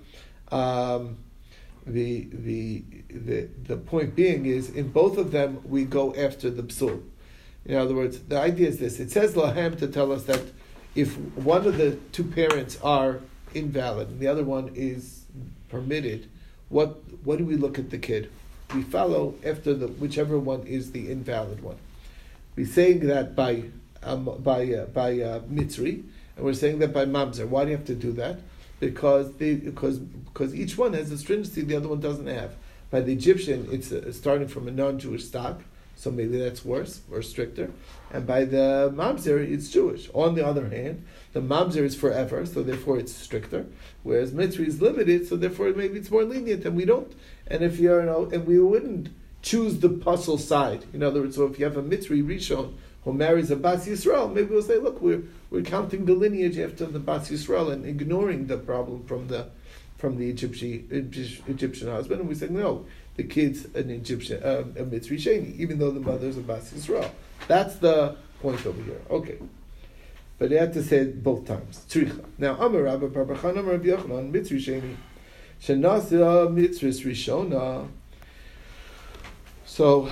um, 0.53 1.17
the, 1.87 2.29
the 2.33 2.83
the 3.11 3.49
the 3.67 3.77
point 3.77 4.15
being 4.15 4.47
is 4.47 4.71
in 4.71 4.91
both 4.91 5.19
of 5.19 5.31
them 5.31 5.61
we 5.65 5.85
go 5.85 6.15
after 6.15 6.51
the 6.51 6.63
psul. 6.63 7.03
In 7.65 7.77
other 7.77 7.95
words, 7.95 8.21
the 8.21 8.39
idea 8.39 8.69
is 8.69 8.79
this: 8.79 9.01
it 9.01 9.11
says 9.11 9.35
lahem 9.35 9.79
to 9.79 9.89
tell 9.89 10.13
us 10.13 10.25
that 10.25 10.43
if 10.95 11.17
one 11.37 11.67
of 11.67 11.77
the 11.77 11.93
two 12.13 12.25
parents 12.25 12.79
are 12.83 13.21
invalid 13.53 14.09
and 14.09 14.21
the 14.21 14.29
other 14.29 14.45
one 14.45 14.71
is 14.75 15.25
permitted, 15.69 16.29
what 16.69 17.03
what 17.25 17.39
do 17.39 17.45
we 17.45 17.57
look 17.57 17.79
at 17.79 17.91
the 17.91 17.99
kid? 17.99 18.31
we 18.75 18.83
follow 18.83 19.35
after 19.45 19.75
the 19.75 19.87
whichever 19.87 20.39
one 20.39 20.63
is 20.67 20.93
the 20.93 21.11
invalid 21.11 21.63
one. 21.63 21.77
We're 22.57 22.67
saying 22.67 23.07
that 23.07 23.35
by 23.35 23.65
um, 24.03 24.25
by 24.25 24.73
uh, 24.73 24.87
by 24.87 25.21
uh, 25.21 25.41
Mitzri, 25.41 26.03
and 26.37 26.45
we're 26.45 26.55
saying 26.55 26.79
that 26.81 26.93
by 26.93 27.05
Mamzer. 27.05 27.47
Why 27.47 27.65
do 27.65 27.71
you 27.71 27.77
have 27.77 27.87
to 27.87 27.95
do 27.95 28.13
that? 28.13 28.39
Because 28.85 29.33
they 29.37 29.55
because 29.55 29.99
because 29.99 30.55
each 30.55 30.77
one 30.77 30.93
has 30.93 31.11
a 31.11 31.19
stringency 31.19 31.63
the 31.63 31.77
other 31.77 31.89
one 31.89 32.01
doesn't 32.01 32.27
have. 32.27 32.55
By 32.91 33.01
the 33.01 33.13
Egyptian, 33.13 33.69
it's 33.73 33.91
uh, 33.91 34.13
starting 34.13 34.47
from 34.47 34.69
a 34.69 34.71
non-Jewish 34.71 35.25
stock, 35.25 35.63
so 35.97 36.11
maybe 36.11 36.37
that's 36.39 36.65
worse 36.65 37.01
or 37.11 37.23
stricter. 37.23 37.71
And 38.13 38.27
by 38.27 38.45
the 38.45 38.93
Mamzer, 38.95 39.39
it's 39.41 39.69
Jewish. 39.71 40.11
On 40.13 40.35
the 40.35 40.47
other 40.47 40.69
hand, 40.69 41.05
the 41.33 41.41
Mamzer 41.41 41.83
is 41.83 41.97
forever, 41.97 42.45
so 42.47 42.63
therefore 42.63 42.99
it's 42.99 43.15
stricter. 43.15 43.67
Whereas 44.03 44.33
Mitzri 44.33 44.69
is 44.69 44.83
limited, 44.83 45.27
so 45.27 45.37
therefore 45.37 45.73
maybe 45.73 45.99
it's 45.99 46.11
more 46.11 46.25
lenient, 46.25 46.65
and 46.67 46.77
we 46.77 46.85
don't. 46.85 47.13
And 47.47 47.65
if 47.65 47.79
you're, 47.79 48.01
and 48.01 48.47
we 48.47 48.59
wouldn't 48.61 49.09
choose 49.43 49.81
the 49.81 49.89
puzzle 49.89 50.39
side. 50.39 50.85
In 50.93 51.03
other 51.03 51.21
words, 51.23 51.37
so 51.37 51.47
if 51.47 51.59
you 51.59 51.65
have 51.65 51.77
a 51.77 51.83
Mitzri 51.83 52.23
Rishon 52.23 52.75
who 53.05 53.13
marries 53.13 53.51
a 53.51 53.57
Bas 53.57 53.87
Yisrael, 53.87 54.33
maybe 54.33 54.49
we'll 54.49 54.63
say, 54.63 54.79
look, 54.79 55.01
we're 55.01 55.23
we're 55.51 55.63
counting 55.63 56.05
the 56.05 56.15
lineage 56.15 56.59
after 56.59 56.87
the 56.87 56.99
Bas 56.99 57.31
Yisrael 57.31 57.73
and 57.73 57.87
ignoring 57.87 58.47
the 58.47 58.57
problem 58.57 59.05
from 59.05 59.29
the 59.29 59.49
from 59.99 60.19
the 60.19 60.29
Egyptian 60.29 60.87
Egyptian 61.47 61.89
husband, 61.89 62.21
and 62.21 62.29
we 62.29 62.35
say 62.35 62.49
no. 62.49 62.87
the 63.17 63.23
kid's 63.23 63.65
an 63.75 63.91
Egyptian, 63.91 64.43
uh, 64.43 64.65
a 64.77 64.85
Mitzri 64.85 65.17
Sheni, 65.17 65.57
even 65.57 65.79
though 65.79 65.91
the 65.91 66.01
mother's 66.01 66.37
a 66.37 66.41
Bas 66.41 66.73
Yisrael. 66.73 67.11
That's 67.47 67.77
the 67.77 68.17
point 68.41 68.65
over 68.67 68.83
here. 68.83 69.01
Okay. 69.11 69.39
But 70.39 70.51
they 70.51 70.57
have 70.57 70.73
to 70.73 70.83
say 70.83 70.99
it 70.99 71.23
both 71.23 71.47
times. 71.47 71.85
Tzricha. 71.89 72.25
Now, 72.39 72.57
Amar 72.57 72.83
Rabba 72.83 73.09
Barbachan 73.09 73.59
Amar 73.59 73.75
Rabbi 73.75 73.87
Yochanan, 73.87 74.33
Mitzri 74.33 74.59
Sheni. 74.59 74.97
Shenasya 75.63 76.53
Mitzris 76.53 77.05
Rishona. 77.07 77.87
So, 79.65 80.11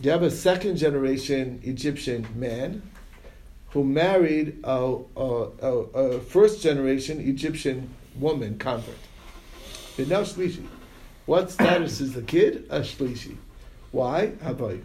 you 0.00 0.10
have 0.10 0.22
a 0.22 0.30
second 0.30 0.76
generation 0.76 1.60
Egyptian 1.64 2.26
man 2.36 2.82
who 3.70 3.84
married 3.84 4.58
a, 4.64 4.96
a, 5.16 5.22
a, 5.22 5.72
a 5.72 6.20
first 6.20 6.62
generation 6.62 7.20
Egyptian 7.20 7.94
woman 8.18 8.58
convert. 8.58 8.94
But 9.96 10.08
now 10.08 10.20
Shlishi. 10.22 10.64
What 11.26 11.50
status 11.50 12.00
is 12.00 12.14
the 12.14 12.22
kid? 12.22 12.66
A 12.70 12.80
Shlishi. 12.80 13.36
Why? 13.90 14.28
Habayu. 14.42 14.82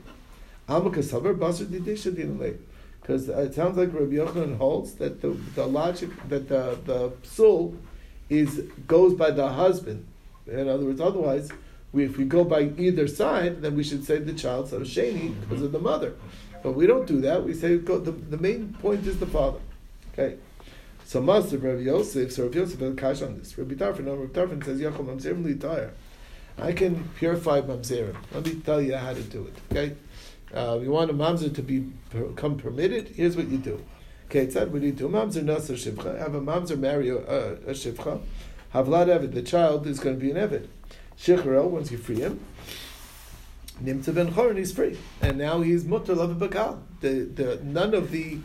Amakasavar 0.67 1.35
Didisha 1.35 2.57
Because 3.01 3.29
it 3.29 3.53
sounds 3.53 3.77
like 3.77 3.93
Rabbi 3.93 4.15
Yochanan 4.15 4.57
holds 4.57 4.93
that 4.95 5.21
the, 5.21 5.29
the 5.55 5.65
logic, 5.65 6.09
that 6.29 6.49
the, 6.49 6.77
the 6.85 7.09
psul 7.23 7.77
is, 8.29 8.63
goes 8.87 9.13
by 9.13 9.31
the 9.31 9.47
husband. 9.47 10.05
In 10.47 10.67
other 10.67 10.85
words, 10.85 10.99
otherwise, 10.99 11.49
we, 11.93 12.03
if 12.05 12.17
we 12.17 12.25
go 12.25 12.43
by 12.43 12.71
either 12.77 13.07
side, 13.07 13.61
then 13.61 13.75
we 13.75 13.83
should 13.83 14.03
say 14.03 14.17
the 14.17 14.33
child's 14.33 14.73
a 14.73 14.79
Sheni 14.79 15.39
because 15.41 15.61
of 15.61 15.71
the 15.71 15.79
mother. 15.79 16.15
But 16.63 16.73
we 16.73 16.87
don't 16.87 17.07
do 17.07 17.21
that. 17.21 17.43
We 17.43 17.53
say 17.53 17.77
go, 17.77 17.99
the, 17.99 18.11
the 18.11 18.37
main 18.37 18.73
point 18.81 19.05
is 19.05 19.19
the 19.19 19.27
father. 19.27 19.59
Okay. 20.13 20.37
So 21.05 21.21
Master 21.21 21.57
Rabbi 21.57 21.81
Yosef, 21.81 22.31
so 22.31 22.43
Rabbi 22.43 22.57
Yosef 22.57 22.79
has 22.79 22.91
a 22.91 22.95
kash 22.95 23.21
on 23.21 23.37
this. 23.37 23.57
Rabbi 23.57 23.75
Tarfon, 23.75 24.05
no, 24.05 24.15
Rabbi 24.15 24.33
Tarfon 24.33 24.65
says, 24.65 24.79
Yachom 24.79 25.05
Mamzerim 25.05 25.43
Litayar. 25.45 25.91
I 26.57 26.71
can 26.71 27.09
purify 27.15 27.61
Mamzerim. 27.61 28.15
Let 28.33 28.45
me 28.45 28.55
tell 28.55 28.81
you 28.81 28.95
how 28.95 29.13
to 29.13 29.21
do 29.21 29.47
it. 29.47 29.55
Okay? 29.71 29.95
Uh, 30.53 30.79
you 30.81 30.91
want 30.91 31.09
a 31.09 31.13
mamzer 31.13 31.53
to 31.53 31.63
be 31.63 31.79
become 32.11 32.57
permitted? 32.57 33.07
Here's 33.07 33.35
what 33.35 33.47
you 33.47 33.57
do. 33.57 33.83
Okay, 34.25 34.41
it 34.41 34.53
said 34.53 34.71
what 34.71 34.83
you 34.83 34.91
do? 34.91 35.09
Mamzer 35.09 35.43
nasser 35.43 35.73
shivcha. 35.73 36.19
Have 36.19 36.35
a 36.35 36.41
mamzer 36.41 36.77
marry 36.77 37.09
a, 37.09 37.15
a, 37.15 37.53
a 37.53 37.71
shivcha. 37.71 38.21
Havlad 38.71 39.07
evid. 39.07 39.33
The 39.33 39.41
child 39.41 39.87
is 39.87 39.99
going 39.99 40.19
to 40.19 40.21
be 40.21 40.29
an 40.29 40.37
evid. 40.37 40.67
Shichro, 41.17 41.65
once 41.67 41.91
you 41.91 41.97
free 41.97 42.19
him, 42.19 42.39
Nimtza 43.81 44.13
ben 44.13 44.31
Chorin, 44.31 44.57
he's 44.57 44.71
free, 44.71 44.97
and 45.21 45.37
now 45.37 45.61
he's 45.61 45.83
mutter 45.83 46.15
bakal. 46.15 46.79
The 47.01 47.23
the 47.23 47.59
none 47.63 47.93
of 47.93 48.11
the 48.11 48.37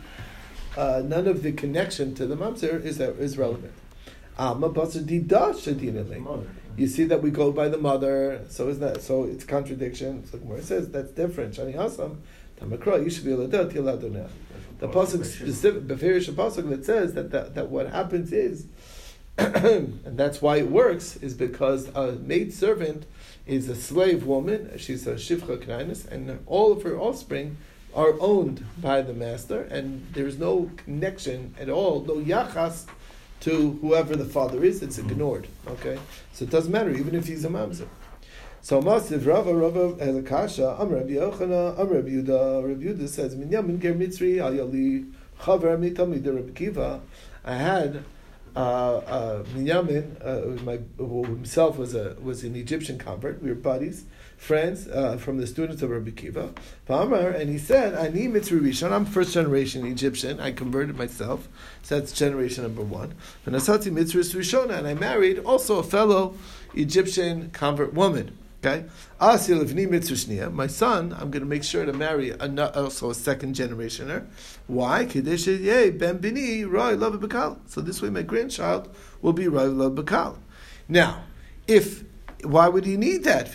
uh, 0.75 1.01
none 1.05 1.27
of 1.27 1.43
the 1.43 1.51
connection 1.51 2.15
to 2.15 2.25
the 2.25 2.35
mamzer 2.35 2.83
is 2.83 2.99
uh, 2.99 3.13
is 3.13 3.37
relevant. 3.37 3.73
Alma 4.37 4.69
basar 4.69 5.03
dida 5.03 5.53
shadinale. 5.53 6.47
You 6.77 6.87
see 6.87 7.03
that 7.05 7.21
we 7.21 7.29
go 7.29 7.51
by 7.51 7.67
the 7.67 7.77
mother, 7.77 8.45
so 8.49 8.69
is 8.69 8.79
that 8.79 9.01
so? 9.01 9.25
It's 9.25 9.43
contradiction. 9.43 10.25
So 10.25 10.37
where 10.39 10.57
it 10.57 10.65
says 10.65 10.89
that's 10.89 11.11
different. 11.11 11.55
Shani 11.55 11.75
hasam 11.75 12.17
tamakra 12.59 13.03
you 13.03 13.09
should 13.09 13.25
be 13.25 13.31
allowed 13.31 13.51
to 13.51 14.29
The 14.79 14.87
pasuk 14.87 15.25
specific 15.25 15.83
beferish 15.83 16.29
pasuk 16.31 16.69
that 16.69 16.85
says 16.85 17.13
that, 17.13 17.31
that 17.31 17.55
that 17.55 17.69
what 17.69 17.87
happens 17.87 18.31
is, 18.31 18.65
and 19.39 20.17
that's 20.17 20.41
why 20.41 20.57
it 20.57 20.69
works 20.69 21.15
is 21.17 21.33
because 21.33 21.87
a 21.95 22.11
maid 22.13 22.53
servant 22.53 23.05
is 23.45 23.69
a 23.69 23.75
slave 23.75 24.25
woman. 24.25 24.71
She's 24.77 25.07
a 25.07 25.13
shivcha 25.13 25.65
knainis, 25.65 26.05
and 26.05 26.39
all 26.45 26.73
of 26.73 26.83
her 26.83 26.99
offspring 26.99 27.55
are 27.95 28.19
owned 28.19 28.65
by 28.77 29.01
the 29.01 29.13
master, 29.13 29.61
and 29.61 30.05
there's 30.11 30.37
no 30.37 30.69
connection 30.75 31.55
at 31.57 31.69
all, 31.69 32.01
no 32.01 32.15
yachas 32.15 32.85
to 33.39 33.79
whoever 33.81 34.17
the 34.17 34.25
father 34.25 34.61
is. 34.61 34.83
It's 34.83 34.97
ignored. 34.97 35.47
Okay, 35.67 35.97
so 36.33 36.43
it 36.43 36.51
doesn't 36.51 36.73
matter 36.73 36.91
even 36.91 37.15
if 37.15 37.27
he's 37.27 37.45
a 37.45 37.49
mamzer. 37.49 37.87
So 38.61 38.81
Masiv 38.81 39.25
Rava 39.25 39.53
Rava 39.53 39.93
Elakasha 39.93 40.81
Am 40.81 40.89
Rabbi 40.89 41.11
Yochana 41.11 41.79
Am 41.79 41.87
Rabbi 41.87 42.09
Yuda 42.09 42.67
Rabbi 42.67 42.83
Yuda 42.83 43.07
says 43.07 43.33
Minyamin 43.33 43.79
Ger 43.79 43.93
Mitzri 43.93 44.35
Ayali 44.35 45.09
Chaver 45.39 45.79
Mitamid 45.79 46.25
Rabbi 46.27 46.51
Kiva. 46.51 46.99
I 47.45 47.55
had 47.55 48.03
uh, 48.55 48.97
uh, 48.97 49.43
Minyamin, 49.55 50.15
uh, 50.25 50.63
my, 50.63 50.79
who 50.97 51.23
himself 51.25 51.77
was 51.77 51.95
a 51.95 52.15
was 52.21 52.43
an 52.43 52.55
Egyptian 52.55 52.97
convert. 52.97 53.41
We 53.41 53.49
were 53.49 53.55
buddies, 53.55 54.05
friends 54.37 54.87
uh, 54.87 55.17
from 55.17 55.37
the 55.37 55.47
students 55.47 55.81
of 55.81 55.89
Rabbi 55.89 56.11
Kiva. 56.11 56.53
And 56.87 57.49
he 57.49 57.57
said, 57.57 57.95
"I 57.95 58.09
need 58.09 58.31
mitzvah 58.31 58.55
rishon. 58.55 58.91
I'm 58.91 59.05
first 59.05 59.33
generation 59.33 59.85
Egyptian. 59.85 60.39
I 60.39 60.51
converted 60.51 60.97
myself, 60.97 61.47
so 61.83 61.99
that's 61.99 62.11
generation 62.11 62.63
number 62.63 62.81
one. 62.81 63.15
And 63.45 63.55
asati 63.55 63.91
mitzvah 63.91 64.19
rishona, 64.19 64.77
and 64.77 64.87
I 64.87 64.93
married 64.93 65.39
also 65.39 65.79
a 65.79 65.83
fellow 65.83 66.35
Egyptian 66.73 67.51
convert 67.51 67.93
woman." 67.93 68.37
Okay, 68.61 68.85
my 69.21 69.37
son, 70.67 71.13
I'm 71.13 71.31
going 71.31 71.43
to 71.43 71.45
make 71.45 71.63
sure 71.63 71.85
to 71.85 71.93
marry 71.93 72.31
a, 72.31 72.77
also 72.77 73.09
a 73.09 73.15
second 73.15 73.55
generationer. 73.55 74.27
Why? 74.67 75.05
So 75.05 75.21
this 77.79 78.01
way, 78.01 78.09
my 78.09 78.21
grandchild 78.21 78.93
will 79.21 79.31
be 79.31 79.47
roy 79.47 79.67
love 79.67 79.93
bekal. 79.93 80.39
Now, 80.89 81.23
if 81.67 82.03
why 82.43 82.67
would 82.67 82.85
he 82.85 82.97
need 82.97 83.23
that? 83.23 83.47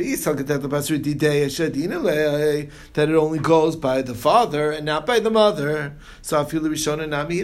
That 2.94 3.08
it 3.08 3.14
only 3.14 3.38
goes 3.38 3.76
by 3.76 4.02
the 4.02 4.14
father 4.14 4.70
and 4.70 4.86
not 4.86 5.06
by 5.06 5.20
the 5.20 5.30
mother. 5.30 5.96
So 6.22 6.44
he 6.44 6.58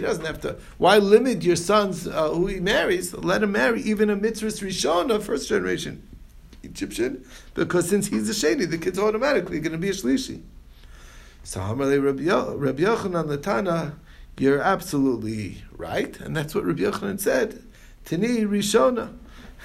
doesn't 0.01 0.25
have 0.25 0.41
to. 0.41 0.57
Why 0.77 0.97
limit 0.97 1.43
your 1.43 1.55
sons 1.55 2.07
uh, 2.07 2.29
who 2.29 2.47
he 2.47 2.59
marries? 2.59 3.13
Let 3.13 3.43
him 3.43 3.51
marry 3.51 3.81
even 3.81 4.09
a 4.09 4.15
mitzvah 4.15 4.47
Rishona, 4.47 5.21
first 5.21 5.49
generation. 5.49 6.07
Egyptian, 6.71 7.25
because 7.53 7.89
since 7.89 8.07
he's 8.07 8.29
a 8.29 8.33
Sheni, 8.33 8.69
the 8.69 8.77
kid's 8.77 8.97
automatically 8.97 9.59
going 9.59 9.73
to 9.73 9.77
be 9.77 9.89
a 9.89 9.93
Shlishi. 9.93 10.41
So 11.43 11.59
Hamalei 11.59 12.03
Rabbi 12.03 12.81
Yochanan 12.81 13.35
Latana, 13.35 13.95
you're 14.37 14.61
absolutely 14.61 15.63
right, 15.75 16.19
and 16.19 16.35
that's 16.35 16.55
what 16.55 16.65
Rabbi 16.65 16.81
Yochanan 16.81 17.19
said. 17.19 17.63
Tini 18.05 18.41
Rishona. 18.41 19.13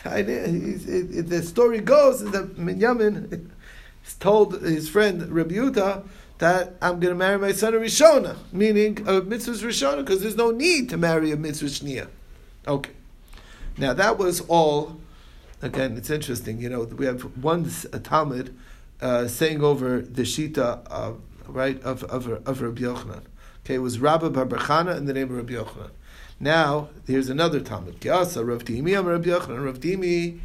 the 0.05 1.43
story 1.43 1.81
goes 1.81 2.31
that 2.31 2.57
Minyamin 2.57 3.51
told 4.21 4.61
his 4.63 4.89
friend 4.89 5.29
Rabbi 5.31 5.55
Yudah 5.55 6.07
that 6.39 6.75
I'm 6.83 7.01
going 7.01 7.13
to 7.13 7.19
marry 7.19 7.39
my 7.39 7.53
son 7.53 7.75
a 7.75 7.79
Rishona, 7.79 8.37
meaning 8.53 9.07
a 9.07 9.23
mitzvah 9.23 9.53
Rishona, 9.53 9.99
because 9.99 10.21
there's 10.21 10.37
no 10.37 10.51
need 10.51 10.91
to 10.91 10.97
marry 10.97 11.31
a 11.33 11.37
mitzvah 11.37 11.67
Shnia. 11.67 12.09
Okay. 12.69 12.93
Now 13.79 13.93
that 13.95 14.19
was 14.19 14.41
all 14.43 14.99
again, 15.63 15.97
it's 15.97 16.11
interesting. 16.11 16.61
You 16.61 16.69
know, 16.69 16.83
we 16.85 17.07
have 17.07 17.23
one 17.43 17.71
Talmud 18.03 18.57
uh, 19.01 19.29
saying 19.29 19.63
over 19.63 20.01
the 20.01 20.23
Shita, 20.23 20.87
uh, 20.91 21.13
right, 21.47 21.81
of, 21.83 22.05
of, 22.05 22.29
of 22.29 22.63
Rabbi 22.63 22.83
Yochanan. 22.83 23.23
Okay, 23.65 23.75
it 23.75 23.79
was 23.79 23.99
Rabbi 23.99 24.29
Barbachana 24.29 24.97
in 24.97 25.07
the 25.07 25.13
name 25.13 25.31
of 25.31 25.37
Rabbi 25.37 25.55
Yochanan. 25.55 25.91
Now, 26.39 26.89
here's 27.07 27.29
another 27.29 27.61
Talmud. 27.61 28.01
Kiasa, 28.01 28.47
Rav 28.47 28.65
Dimi, 28.65 28.97
I'm 28.97 29.07
Rabbi 29.07 29.29
Yochanan. 29.29 29.65
Rav 29.65 29.81
Dimi, 29.81 30.39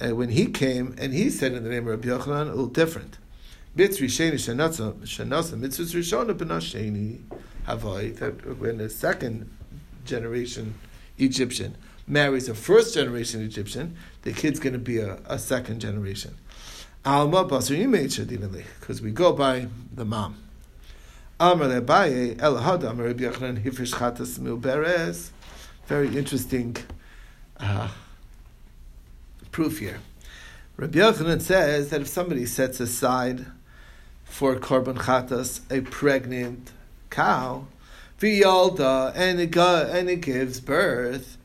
uh, 0.00 0.14
when 0.14 0.30
he 0.30 0.46
came, 0.46 0.94
and 0.98 1.12
he 1.12 1.30
said 1.30 1.52
in 1.52 1.64
the 1.64 1.70
name 1.70 1.88
of 1.88 2.04
Rabbi 2.04 2.08
Yochanan, 2.08 2.42
a 2.42 2.50
little 2.50 2.66
different. 2.66 3.18
Mitzri 3.76 4.06
Sheni 4.06 4.34
Shanatza, 4.34 4.94
Shanatza, 5.02 5.58
Mitzvah 5.58 5.84
Rishona 5.84 6.34
Benasheni, 6.34 7.20
Havai, 7.66 8.16
that 8.16 8.58
when 8.58 8.78
the 8.78 8.88
second 8.88 9.50
generation 10.04 10.74
Egyptian 11.18 11.76
marries 12.08 12.48
a 12.48 12.54
first 12.54 12.94
generation 12.94 13.42
Egyptian, 13.42 13.96
the 14.22 14.32
kid's 14.32 14.58
going 14.58 14.72
to 14.72 14.78
be 14.78 14.98
a, 14.98 15.18
a 15.26 15.38
second 15.38 15.80
generation. 15.80 16.34
Alma 17.04 17.44
because 18.80 19.00
we 19.00 19.10
go 19.10 19.32
by 19.32 19.68
the 19.94 20.04
mom. 20.04 20.36
Very 25.86 26.16
interesting 26.18 26.76
uh, 27.60 27.88
proof 29.52 29.78
here. 29.78 30.00
Rabbi 30.76 30.98
Yochanan 30.98 31.40
says 31.40 31.90
that 31.90 32.00
if 32.02 32.08
somebody 32.08 32.44
sets 32.46 32.80
aside 32.80 33.46
for 34.24 34.56
korban 34.56 34.98
chatas 34.98 35.60
a 35.70 35.80
pregnant 35.80 36.72
cow, 37.10 37.66
and 38.20 39.40
it 39.40 40.20
gives 40.20 40.60
birth, 40.60 41.37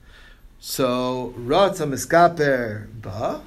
so 0.66 1.34
Ratza 1.38 1.86
Miskaper 1.86 2.88
Ba. 3.02 3.42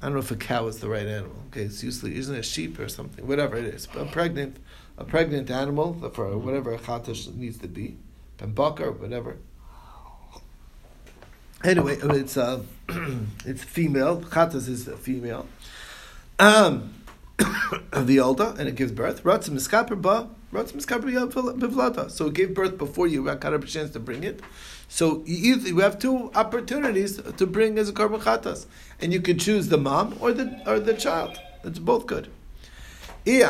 I 0.00 0.06
don't 0.06 0.12
know 0.12 0.20
if 0.20 0.30
a 0.30 0.36
cow 0.36 0.68
is 0.68 0.78
the 0.78 0.88
right 0.88 1.04
animal. 1.04 1.34
Okay, 1.48 1.62
it's 1.62 1.82
usually 1.82 2.16
isn't 2.16 2.32
it 2.32 2.38
a 2.38 2.42
sheep 2.44 2.78
or 2.78 2.88
something, 2.88 3.26
whatever 3.26 3.56
it 3.56 3.64
is. 3.64 3.88
But 3.88 4.02
a 4.02 4.04
pregnant, 4.04 4.58
a 4.96 5.02
pregnant 5.02 5.50
animal 5.50 5.94
for 6.14 6.38
whatever 6.38 6.72
a 6.72 6.78
needs 7.34 7.58
to 7.58 7.66
be, 7.66 7.96
pembaka 8.38 8.96
whatever. 9.00 9.38
Anyway, 11.64 11.96
it's 12.00 12.36
uh, 12.36 12.62
it's 13.44 13.64
female. 13.64 14.20
Chatas 14.20 14.68
is 14.68 14.86
a 14.86 14.96
female. 14.96 15.48
Um, 16.38 16.94
the 17.92 18.20
older 18.20 18.54
and 18.60 18.68
it 18.68 18.76
gives 18.76 18.92
birth. 18.92 19.24
Ratza 19.24 19.50
Miskaper 19.50 20.00
Ba 20.00 20.28
So 22.10 22.28
gave 22.30 22.54
birth 22.54 22.76
before 22.78 23.06
you 23.06 23.24
got 23.24 23.54
a 23.54 23.58
chance 23.60 23.90
to 23.92 24.00
bring 24.00 24.22
it. 24.22 24.40
So 24.86 25.22
you, 25.24 25.54
either, 25.54 25.82
have 25.82 25.98
two 25.98 26.30
opportunities 26.34 27.16
to 27.16 27.46
bring 27.46 27.78
as 27.78 27.88
a 27.88 27.92
korban 27.92 28.20
chatas, 28.20 28.66
and 29.00 29.12
you 29.12 29.22
can 29.22 29.38
choose 29.38 29.68
the 29.68 29.78
mom 29.78 30.14
or 30.20 30.32
the 30.32 30.62
or 30.66 30.78
the 30.78 30.92
child. 30.92 31.40
It's 31.64 31.78
both 31.78 32.06
good. 32.06 32.28
If 33.24 33.46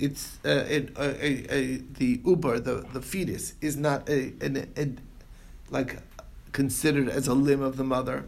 it's 0.00 0.38
uh, 0.44 0.48
a, 0.48 0.88
a, 0.96 1.54
a, 1.54 1.76
the 1.98 2.20
uber, 2.24 2.60
the, 2.60 2.86
the 2.92 3.02
fetus, 3.02 3.54
is 3.60 3.76
not 3.76 4.08
a, 4.08 4.32
a, 4.40 4.92
like 5.70 5.96
considered 6.52 7.08
as 7.08 7.26
a 7.26 7.34
limb 7.34 7.60
of 7.62 7.76
the 7.76 7.84
mother, 7.84 8.24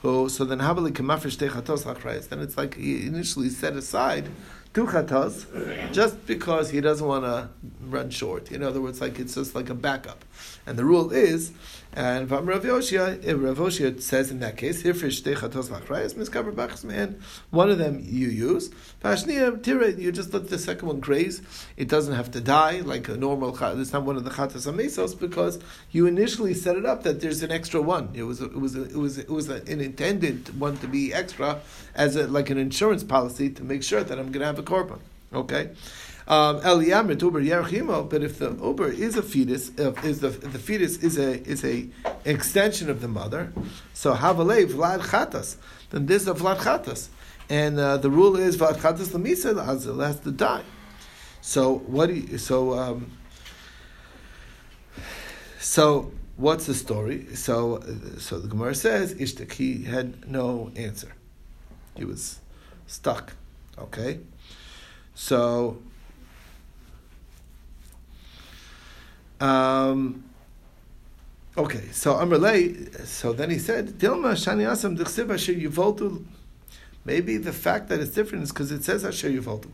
who 0.00 0.28
so 0.28 0.44
then 0.44 0.58
then 0.58 2.40
it's 2.40 2.56
like 2.56 2.74
he 2.74 3.06
initially 3.06 3.48
set 3.48 3.76
aside 3.76 4.28
two 4.74 4.86
chatos 4.86 5.92
just 5.92 6.26
because 6.26 6.70
he 6.70 6.80
doesn't 6.80 7.06
want 7.06 7.24
to 7.24 7.48
run 7.82 8.10
short. 8.10 8.50
In 8.50 8.62
other 8.62 8.80
words, 8.80 9.00
like 9.00 9.18
it's 9.18 9.34
just 9.34 9.54
like 9.54 9.68
a 9.68 9.74
backup. 9.74 10.24
And 10.66 10.78
the 10.78 10.84
rule 10.84 11.10
is, 11.10 11.52
and 11.94 12.30
Rav 12.30 12.44
Yoshia, 12.44 13.22
eh, 13.26 13.32
Rav 13.32 13.58
Yoshia 13.58 14.00
says 14.00 14.30
in 14.30 14.40
that 14.40 14.56
case, 14.56 14.82
Hirfish 14.82 15.22
chatos 15.22 15.68
lachrayas 15.68 16.14
miskaver 16.14 16.50
bachas 16.50 16.84
man. 16.84 17.20
One 17.50 17.70
of 17.70 17.76
them 17.76 18.00
you 18.02 18.28
use. 18.28 18.70
Pashniya 19.02 19.62
tira, 19.62 19.90
you 19.92 20.10
just 20.10 20.32
let 20.32 20.48
the 20.48 20.58
second 20.58 20.88
one 20.88 21.00
graze. 21.00 21.42
It 21.76 21.88
doesn't 21.88 22.14
have 22.14 22.30
to 22.30 22.40
die 22.40 22.80
like 22.80 23.08
a 23.08 23.16
normal. 23.16 23.54
It's 23.78 23.92
not 23.92 24.04
one 24.04 24.16
of 24.16 24.24
the 24.24 24.30
chatos 24.30 24.66
amesos 24.66 25.18
because 25.18 25.58
you 25.90 26.06
initially 26.06 26.54
set 26.54 26.76
it 26.76 26.86
up 26.86 27.02
that 27.02 27.20
there's 27.20 27.42
an 27.42 27.52
extra 27.52 27.82
one. 27.82 28.10
It 28.14 28.22
was 28.22 28.40
it 28.40 28.58
was 28.58 28.74
it 28.74 28.96
was 28.96 29.18
it 29.18 29.28
was 29.28 29.50
an 29.50 29.80
intended 29.80 30.58
one 30.58 30.78
to 30.78 30.86
be 30.86 31.12
extra 31.12 31.60
as 31.94 32.16
a, 32.16 32.26
like 32.26 32.48
an 32.48 32.56
insurance 32.56 33.04
policy 33.04 33.50
to 33.50 33.62
make 33.62 33.82
sure 33.82 34.02
that 34.02 34.18
I'm 34.18 34.32
going 34.32 34.40
to 34.40 34.46
have 34.46 34.58
a 34.58 34.62
korban. 34.62 35.00
Okay. 35.34 35.70
Um, 36.28 36.60
but 36.62 38.22
if 38.22 38.38
the 38.38 38.58
uber 38.62 38.88
is 38.88 39.16
a 39.16 39.22
fetus, 39.22 39.70
if, 39.76 40.04
is 40.04 40.20
the 40.20 40.28
the 40.28 40.58
fetus 40.58 40.98
is 40.98 41.18
a 41.18 41.42
is 41.42 41.64
a 41.64 41.88
extension 42.24 42.88
of 42.88 43.00
the 43.00 43.08
mother, 43.08 43.52
so 43.92 44.14
havalei 44.14 44.66
vlad 44.66 45.00
chatas, 45.00 45.56
then 45.90 46.06
this 46.06 46.22
is 46.22 46.28
a 46.28 46.34
vlad 46.34 46.58
chatas, 46.58 47.08
and 47.48 47.78
uh, 47.78 47.96
the 47.96 48.08
rule 48.08 48.36
is 48.36 48.56
vlad 48.56 48.76
chatas 48.76 49.08
lemisa 49.08 49.52
azil 49.54 50.04
has 50.06 50.20
to 50.20 50.30
die. 50.30 50.62
So 51.40 51.78
what 51.78 52.06
do 52.06 52.14
you, 52.14 52.38
so 52.38 52.78
um, 52.78 53.10
so 55.58 56.12
what's 56.36 56.66
the 56.66 56.74
story? 56.74 57.34
So 57.34 57.82
so 58.18 58.38
the 58.38 58.46
Gemara 58.46 58.76
says 58.76 59.12
Ishtak 59.14 59.54
he 59.54 59.82
had 59.82 60.30
no 60.30 60.70
answer, 60.76 61.16
he 61.96 62.04
was 62.04 62.38
stuck. 62.86 63.32
Okay, 63.76 64.20
so 65.14 65.78
Um, 69.42 70.22
okay, 71.58 71.88
so 71.90 72.14
Amrlay, 72.14 73.04
so 73.04 73.32
then 73.32 73.50
he 73.50 73.58
said, 73.58 73.98
Dilma 73.98 74.34
Shani 74.34 74.70
Asam 74.70 74.96
Dichsiv 74.96 75.34
Asher 75.34 75.52
Yuvoltu. 75.52 76.24
Maybe 77.04 77.38
the 77.38 77.52
fact 77.52 77.88
that 77.88 77.98
it's 77.98 78.12
different 78.12 78.44
is 78.44 78.52
because 78.52 78.70
it 78.70 78.84
says 78.84 79.04
Asher 79.04 79.30
Yuvoltu. 79.30 79.70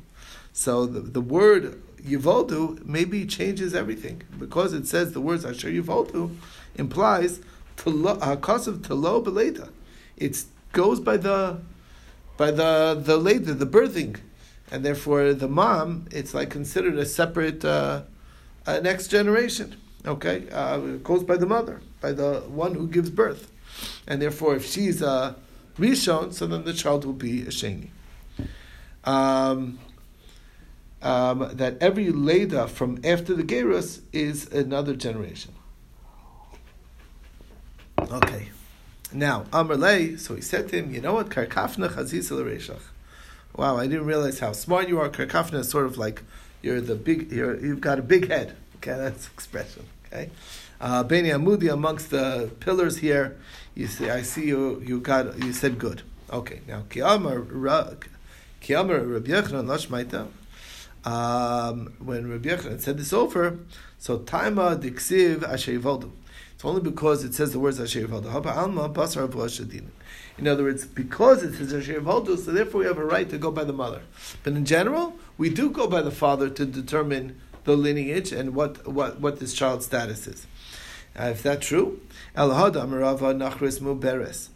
So 0.55 0.87
the, 0.87 1.01
the 1.01 1.21
word 1.21 1.83
Yuvoltu 2.03 2.83
maybe 2.87 3.27
changes 3.27 3.75
everything. 3.75 4.23
Because 4.39 4.73
it 4.73 4.87
says 4.87 5.13
the 5.13 5.21
words 5.21 5.45
Asher 5.45 5.69
Yuvoltu 5.69 6.35
implies 6.77 7.41
cause 7.77 8.67
of 8.67 8.79
Talo 8.79 9.23
Beleda. 9.23 9.69
It 10.17 10.43
goes 10.73 10.99
by 10.99 11.19
the 11.19 11.61
by 12.39 12.53
the 12.53 12.99
the 12.99 13.19
later, 13.19 13.53
the 13.53 13.67
birthing. 13.67 14.19
And 14.71 14.83
therefore 14.83 15.35
the 15.35 15.49
mom, 15.49 16.07
it's 16.11 16.33
like 16.33 16.49
considered 16.49 16.97
a 16.97 17.05
separate 17.05 17.67
uh, 17.67 18.03
uh, 18.69 18.81
next 18.81 19.09
generation. 19.09 19.77
Okay, 20.07 20.47
uh, 20.53 20.79
goes 21.03 21.25
by 21.25 21.37
the 21.37 21.47
mother, 21.47 21.81
by 22.01 22.13
the 22.13 22.41
one 22.49 22.75
who 22.75 22.87
gives 22.87 23.11
birth, 23.11 23.51
and 24.07 24.23
therefore, 24.23 24.57
if 24.57 24.65
she's 24.65 25.03
a 25.03 25.37
rishon, 25.79 26.33
so 26.33 26.47
then 26.47 26.65
the 26.65 26.73
child 26.73 27.05
will 27.05 27.13
be 27.15 27.43
a 27.43 27.47
sheni. 27.47 27.89
Um, 29.05 29.79
um, 31.01 31.51
that 31.55 31.79
every 31.81 32.11
leda 32.11 32.69
from 32.69 33.01
after 33.05 33.35
the 33.35 33.43
gerus 33.43 34.01
is 34.13 34.47
another 34.53 34.95
generation. 34.95 35.55
Okay. 37.99 38.51
Now, 39.13 39.47
Amr 39.53 40.19
so 40.19 40.35
he 40.35 40.43
said 40.43 40.69
to 40.69 40.77
him, 40.77 40.95
you 40.95 41.01
know 41.01 41.15
what? 41.15 41.31
Karkafna 41.31 41.89
chazis 41.89 42.79
Wow, 43.57 43.79
I 43.79 43.87
didn't 43.87 44.05
realize 44.05 44.41
how 44.41 44.53
smart 44.53 44.89
you 44.89 45.01
are. 45.01 45.09
Karkafna 45.09 45.61
is 45.61 45.71
sort 45.71 45.87
of 45.87 45.97
like 45.97 46.23
you're 46.63 46.81
the 46.81 46.95
big, 46.95 47.31
you're, 47.33 47.59
you've 47.59 47.81
got 47.81 47.99
a 47.99 48.03
big 48.03 48.29
head. 48.29 48.57
Okay, 48.77 48.97
that's 48.97 49.27
expression. 49.27 49.85
Okay, 50.07 50.31
uh, 50.81 51.03
Beni 51.03 51.31
Amudi 51.31 51.73
amongst 51.73 52.11
the 52.11 52.51
pillars 52.61 52.99
here. 52.99 53.37
You 53.75 53.87
see, 53.87 54.11
I 54.11 54.23
see 54.23 54.47
you. 54.47 54.83
You 54.85 55.01
got. 55.01 55.39
You 55.39 55.53
said 55.53 55.79
good. 55.79 56.03
Okay, 56.31 56.61
now 56.67 56.83
Kiyamar 56.89 57.97
Kiyamar 58.63 59.13
Rabbi 59.13 59.31
Yochanan 59.31 59.67
Lashmaita. 59.67 60.29
Um, 61.05 61.95
when 61.99 62.31
Rabbi 62.31 62.51
Yochanan 62.51 62.81
said 62.81 62.99
this 62.99 63.13
over, 63.13 63.59
so 63.99 64.19
Taima 64.19 64.81
Diksiv 64.81 65.43
Asher 65.43 65.81
It's 66.55 66.65
only 66.65 66.81
because 66.81 67.25
it 67.25 67.35
says 67.35 67.53
the 67.53 67.59
words 67.59 67.81
Asher 67.81 68.07
Haba 68.09 68.57
Alma 68.57 68.89
Basar 68.89 69.29
In 70.39 70.47
other 70.47 70.63
words, 70.63 70.87
because 70.87 71.43
it's 71.43 71.59
it 71.59 71.69
says 71.71 71.89
Asher 71.89 72.03
so 72.05 72.53
therefore 72.53 72.81
we 72.81 72.87
have 72.87 72.99
a 72.99 73.05
right 73.05 73.29
to 73.29 73.39
go 73.39 73.51
by 73.51 73.65
the 73.65 73.73
mother. 73.73 74.03
But 74.45 74.53
in 74.53 74.65
general, 74.65 75.17
we 75.37 75.51
do 75.51 75.69
go 75.69 75.89
by 75.89 76.01
the 76.01 76.13
father 76.13 76.49
to 76.49 76.65
determine 76.65 77.41
the 77.65 77.77
lineage 77.77 78.33
and 78.33 78.55
what, 78.55 78.87
what, 78.87 79.21
what 79.21 79.41
this 79.41 79.53
child's 79.53 79.87
status 79.87 80.27
is. 80.27 80.47
Uh, 81.19 81.25
if 81.25 81.43
that's 81.43 81.67
true, 81.67 82.01
El 82.37 82.51
Amarava 82.51 83.35
Nachris 83.35 83.81
Muberes. 83.81 84.49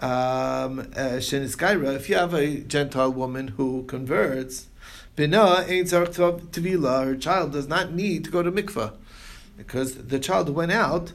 Um, 0.00 0.80
uh, 0.96 1.94
if 1.94 2.08
you 2.08 2.16
have 2.16 2.34
a 2.34 2.60
Gentile 2.60 3.12
woman 3.12 3.48
who 3.48 3.84
converts, 3.84 4.68
Bina 5.16 5.64
Ein 5.68 5.84
Tvila, 5.84 7.04
her 7.04 7.16
child 7.16 7.52
does 7.52 7.68
not 7.68 7.92
need 7.92 8.24
to 8.24 8.30
go 8.30 8.42
to 8.42 8.52
mikvah 8.52 8.94
because 9.56 9.94
the 9.94 10.18
child 10.18 10.50
went 10.50 10.72
out 10.72 11.12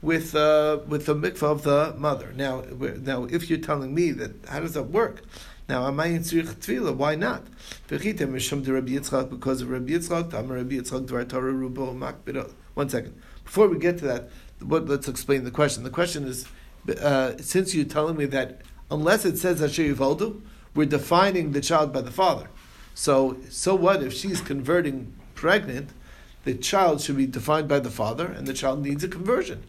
with 0.00 0.34
uh, 0.34 0.78
with 0.86 1.06
the 1.06 1.14
mikvah 1.14 1.42
of 1.42 1.62
the 1.62 1.94
mother. 1.98 2.32
Now, 2.36 2.62
now, 3.00 3.24
if 3.24 3.50
you're 3.50 3.58
telling 3.58 3.94
me 3.94 4.10
that, 4.12 4.32
how 4.48 4.60
does 4.60 4.74
that 4.74 4.84
work? 4.84 5.22
Now, 5.68 5.90
Amayin 5.90 6.20
Tzrich 6.20 6.54
Tvila, 6.54 6.96
why 6.96 7.14
not? 7.14 7.46
Because 7.88 8.06
of 8.06 9.68
Rabbi 9.70 9.92
Yitzchak, 9.92 10.32
Rabbi 10.32 10.74
Yitzchak. 10.76 12.50
One 12.74 12.88
second. 12.88 13.20
Before 13.44 13.68
we 13.68 13.78
get 13.78 13.98
to 13.98 14.04
that, 14.06 14.30
what, 14.60 14.86
let's 14.86 15.08
explain 15.08 15.44
the 15.44 15.50
question. 15.50 15.84
The 15.84 15.90
question 15.90 16.24
is, 16.24 16.46
uh, 17.00 17.36
since 17.38 17.74
you're 17.74 17.84
telling 17.84 18.16
me 18.16 18.24
that 18.26 18.62
unless 18.90 19.24
it 19.24 19.36
says 19.36 19.62
Asher 19.62 19.82
Yivaldu, 19.82 20.40
we're 20.74 20.86
defining 20.86 21.52
the 21.52 21.60
child 21.60 21.92
by 21.92 22.00
the 22.00 22.10
father. 22.10 22.48
So, 22.94 23.36
so 23.50 23.74
what 23.74 24.02
if 24.02 24.12
she's 24.12 24.40
converting 24.40 25.12
pregnant? 25.34 25.90
The 26.44 26.54
child 26.54 27.02
should 27.02 27.16
be 27.16 27.26
defined 27.26 27.68
by 27.68 27.80
the 27.80 27.90
father, 27.90 28.26
and 28.26 28.46
the 28.46 28.54
child 28.54 28.82
needs 28.82 29.04
a 29.04 29.08
conversion. 29.08 29.64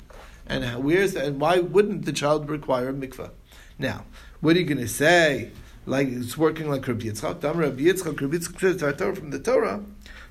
And 0.49 0.83
where's 0.83 1.13
the, 1.13 1.23
and 1.23 1.39
why 1.39 1.59
wouldn't 1.59 2.05
the 2.05 2.11
child 2.11 2.49
require 2.49 2.89
a 2.89 2.93
mikvah? 2.93 3.31
Now, 3.77 4.05
what 4.41 4.55
are 4.55 4.59
you 4.59 4.65
going 4.65 4.79
to 4.79 4.87
say? 4.87 5.51
like 5.89 6.07
it's 6.07 6.37
working 6.37 6.69
like 6.69 6.87
Rabbi 6.87 7.05
Yitzchak. 7.05 7.41
Dam 7.41 7.57
Rabbi 7.57 7.81
Yitzchak, 7.81 8.21
Rabbi 8.21 8.37
Yitzchak 8.37 9.17
from 9.17 9.31
the 9.31 9.39
Torah. 9.39 9.83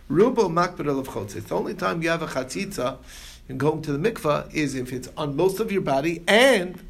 Rubo 0.08 0.48
makbid 0.48 0.88
of 0.88 1.08
chotzis. 1.08 1.46
The 1.46 1.56
only 1.56 1.74
time 1.74 2.02
you 2.02 2.08
have 2.08 2.22
a 2.22 2.26
chatzitza 2.26 2.98
and 3.48 3.60
going 3.60 3.82
to 3.82 3.92
the 3.92 4.10
mikvah 4.10 4.52
is 4.54 4.74
if 4.74 4.92
it's 4.92 5.08
on 5.16 5.36
most 5.36 5.60
of 5.60 5.70
your 5.70 5.82
body 5.82 6.22
and 6.26 6.80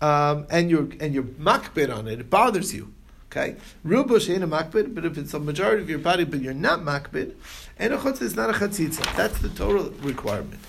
um, 0.00 0.46
and 0.50 0.70
you're 0.70 0.88
and 1.00 1.14
you're 1.14 1.24
makbid 1.24 1.94
on 1.94 2.06
it. 2.06 2.20
It 2.20 2.30
bothers 2.30 2.74
you. 2.74 2.92
Okay, 3.26 3.56
rubo 3.84 4.18
shein 4.18 4.42
a 4.42 4.46
makbid, 4.46 4.94
but 4.94 5.06
if 5.06 5.16
it's 5.16 5.32
a 5.32 5.38
majority 5.38 5.82
of 5.82 5.88
your 5.88 5.98
body, 5.98 6.24
but 6.24 6.40
you're 6.42 6.52
not 6.52 6.80
makbid, 6.80 7.34
and 7.78 7.94
a 7.94 7.96
chutzah 7.96 8.22
is 8.22 8.36
not 8.36 8.50
a 8.50 8.52
chatzitza. 8.52 9.16
That's 9.16 9.38
the 9.38 9.48
Torah 9.48 9.84
requirement, 10.02 10.60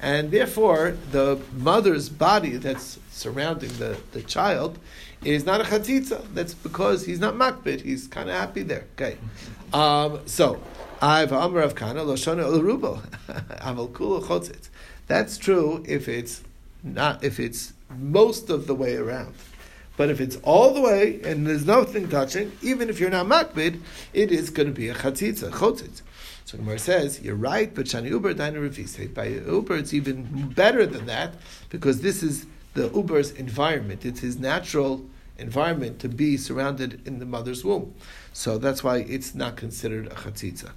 and 0.00 0.30
therefore 0.30 0.96
the 1.10 1.40
mother's 1.56 2.08
body 2.08 2.56
that's 2.56 2.98
surrounding 3.10 3.70
the, 3.78 3.98
the 4.12 4.22
child 4.22 4.78
is 5.24 5.44
not 5.44 5.60
a 5.60 5.64
chatzitza. 5.64 6.22
That's 6.34 6.54
because 6.54 7.06
he's 7.06 7.18
not 7.18 7.34
makbid. 7.34 7.80
He's 7.80 8.06
kind 8.06 8.28
of 8.28 8.36
happy 8.36 8.62
there. 8.62 8.84
Okay. 8.94 9.16
Um, 9.72 10.20
so, 10.26 10.62
I've 11.00 11.32
Amr 11.32 11.60
of 11.60 11.74
Kana 11.74 12.00
Loshana 12.00 12.44
Ulurubo 12.44 13.00
Aval 13.60 13.90
Kula. 13.90 14.68
That's 15.06 15.38
true 15.38 15.84
if 15.86 16.08
it's 16.08 16.42
not 16.82 17.22
if 17.22 17.38
it's 17.38 17.72
most 17.98 18.50
of 18.50 18.66
the 18.66 18.74
way 18.74 18.96
around. 18.96 19.34
But 19.96 20.10
if 20.10 20.20
it's 20.20 20.36
all 20.42 20.74
the 20.74 20.80
way 20.80 21.20
and 21.24 21.46
there's 21.46 21.64
nothing 21.64 22.08
touching, 22.08 22.52
even 22.60 22.90
if 22.90 23.00
you're 23.00 23.10
not 23.10 23.26
makbid, 23.26 23.80
it 24.12 24.30
is 24.30 24.50
going 24.50 24.68
to 24.68 24.74
be 24.74 24.88
a 24.88 24.94
chatzitza, 24.94 25.50
chotzitz. 25.50 26.02
So 26.46 26.56
Gemara 26.58 26.78
says, 26.78 27.20
you're 27.22 27.34
right, 27.34 27.74
but 27.74 27.86
Shani 27.86 28.08
Uber 28.08 28.34
Dina 28.34 28.60
Revise. 28.60 29.12
By 29.12 29.26
Uber, 29.26 29.78
it's 29.78 29.92
even 29.92 30.52
better 30.54 30.86
than 30.86 31.06
that, 31.06 31.34
because 31.70 32.02
this 32.02 32.22
is 32.22 32.46
the 32.74 32.88
Uber's 32.90 33.32
environment. 33.32 34.06
It's 34.06 34.20
his 34.20 34.38
natural 34.38 35.04
environment 35.38 35.98
to 35.98 36.08
be 36.08 36.36
surrounded 36.36 37.04
in 37.04 37.18
the 37.18 37.26
mother's 37.26 37.64
womb. 37.64 37.96
So 38.32 38.58
that's 38.58 38.84
why 38.84 38.98
it's 38.98 39.34
not 39.34 39.56
considered 39.56 40.06
a 40.06 40.10
chatzitza. 40.10 40.70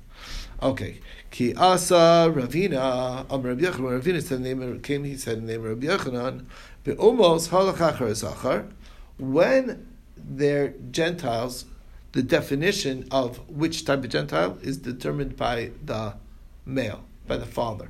Okay. 0.63 1.01
Ki 1.29 1.53
asa 1.53 2.33
Ravina, 2.33 3.31
Am 3.31 3.43
Rabbi 3.43 3.61
Yochanan, 3.61 4.01
Ravina 4.01 4.23
said 4.23 4.43
the 4.43 4.55
name 4.55 4.79
came, 4.81 5.03
he 5.03 5.17
said 5.17 5.37
the 5.37 5.45
name 5.45 5.61
Rabbi 5.61 5.85
Yochanan, 5.85 6.45
Be'umos 6.83 7.49
halachachar 7.49 8.71
when 9.19 9.87
they're 10.17 10.73
Gentiles, 10.89 11.65
the 12.11 12.23
definition 12.23 13.07
of 13.11 13.37
which 13.49 13.85
type 13.85 14.03
of 14.03 14.09
Gentile 14.09 14.57
is 14.61 14.77
determined 14.77 15.37
by 15.37 15.71
the 15.85 16.15
male, 16.65 17.03
by 17.27 17.37
the 17.37 17.45
father. 17.45 17.89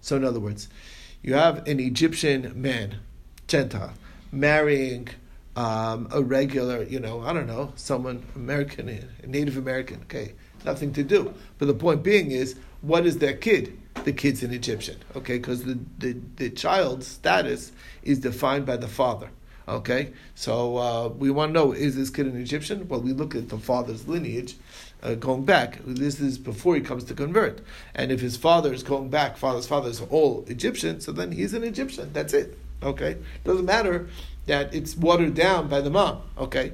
So 0.00 0.16
in 0.16 0.24
other 0.24 0.40
words, 0.40 0.68
you 1.22 1.34
have 1.34 1.66
an 1.66 1.80
Egyptian 1.80 2.52
man, 2.60 2.96
Gentile, 3.48 3.94
marrying 4.30 5.08
um, 5.56 6.08
a 6.12 6.22
regular, 6.22 6.82
you 6.82 7.00
know, 7.00 7.22
I 7.22 7.32
don't 7.32 7.46
know, 7.46 7.72
someone 7.76 8.24
American, 8.34 9.08
Native 9.26 9.56
American, 9.56 10.02
okay, 10.02 10.34
nothing 10.64 10.92
to 10.94 11.02
do. 11.02 11.32
But 11.58 11.66
the 11.66 11.74
point 11.74 12.02
being 12.02 12.30
is, 12.30 12.56
what 12.82 13.06
is 13.06 13.18
their 13.18 13.34
kid? 13.34 13.78
The 14.04 14.12
kid's 14.12 14.42
an 14.42 14.52
Egyptian, 14.52 14.96
okay, 15.16 15.38
because 15.38 15.64
the, 15.64 15.78
the, 15.98 16.16
the 16.36 16.50
child's 16.50 17.06
status 17.06 17.72
is 18.02 18.18
defined 18.18 18.66
by 18.66 18.76
the 18.76 18.88
father. 18.88 19.30
Okay, 19.66 20.12
so 20.34 20.76
uh, 20.76 21.08
we 21.08 21.30
want 21.30 21.50
to 21.50 21.52
know 21.54 21.72
is 21.72 21.96
this 21.96 22.10
kid 22.10 22.26
an 22.26 22.36
Egyptian? 22.36 22.86
Well, 22.86 23.00
we 23.00 23.12
look 23.12 23.34
at 23.34 23.48
the 23.48 23.56
father's 23.56 24.06
lineage 24.06 24.56
uh, 25.02 25.14
going 25.14 25.46
back. 25.46 25.78
This 25.86 26.20
is 26.20 26.36
before 26.36 26.74
he 26.74 26.82
comes 26.82 27.04
to 27.04 27.14
convert, 27.14 27.60
and 27.94 28.12
if 28.12 28.20
his 28.20 28.36
father 28.36 28.74
is 28.74 28.82
going 28.82 29.08
back, 29.08 29.38
father's 29.38 29.66
father 29.66 29.88
is 29.88 30.02
all 30.02 30.44
Egyptian, 30.48 31.00
so 31.00 31.12
then 31.12 31.32
he's 31.32 31.54
an 31.54 31.64
Egyptian. 31.64 32.12
That's 32.12 32.34
it. 32.34 32.58
Okay, 32.82 33.16
doesn't 33.44 33.64
matter 33.64 34.08
that 34.44 34.74
it's 34.74 34.94
watered 34.96 35.34
down 35.34 35.68
by 35.68 35.80
the 35.80 35.88
mom. 35.88 36.20
Okay, 36.36 36.72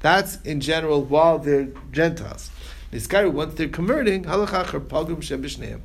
that's 0.00 0.36
in 0.42 0.60
general 0.60 1.02
while 1.02 1.38
they're 1.38 1.68
Gentiles. 1.90 2.50
This 2.90 3.06
guy, 3.06 3.24
once 3.26 3.54
they're 3.54 3.68
converting, 3.68 4.24
halachachar 4.24 4.86
pagum 4.86 5.16
shebishneim. 5.16 5.80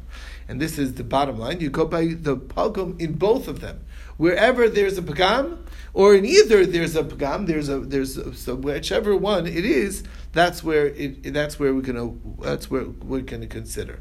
And 0.50 0.60
this 0.60 0.78
is 0.78 0.96
the 0.96 1.04
bottom 1.06 1.40
line. 1.40 1.62
You 1.62 1.70
go 1.70 1.86
by 1.86 2.08
the 2.08 2.36
pagum 2.36 3.00
in 3.00 3.14
both 3.14 3.48
of 3.48 3.62
them. 3.62 3.86
Wherever 4.18 4.70
there's 4.70 4.98
a 4.98 5.02
pagam, 5.02 5.58
or 5.94 6.16
in 6.16 6.26
either 6.26 6.66
there's 6.66 6.96
a 6.96 7.04
pagam, 7.04 7.48
there's 7.48 7.70
a 7.70 7.80
there's 7.80 8.18
a, 8.18 8.34
so 8.34 8.56
whichever 8.56 9.16
one 9.16 9.48
it 9.48 9.66
is, 9.66 10.04
that's 10.32 10.64
where 10.64 10.88
it 10.88 11.34
that's 11.34 11.60
where 11.60 11.74
we're 11.74 11.82
gonna 11.82 12.14
that's 12.42 12.70
where 12.70 12.86
we're 12.86 13.22
gonna 13.22 13.48
consider. 13.48 14.00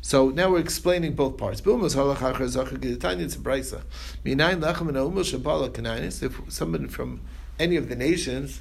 So 0.00 0.28
now 0.28 0.50
we're 0.50 0.60
explaining 0.60 1.14
both 1.14 1.36
parts. 1.36 1.60
If 1.60 1.72
someone 6.48 6.88
from 6.88 7.20
any 7.58 7.76
of 7.76 7.88
the 7.88 7.96
nations 7.96 8.60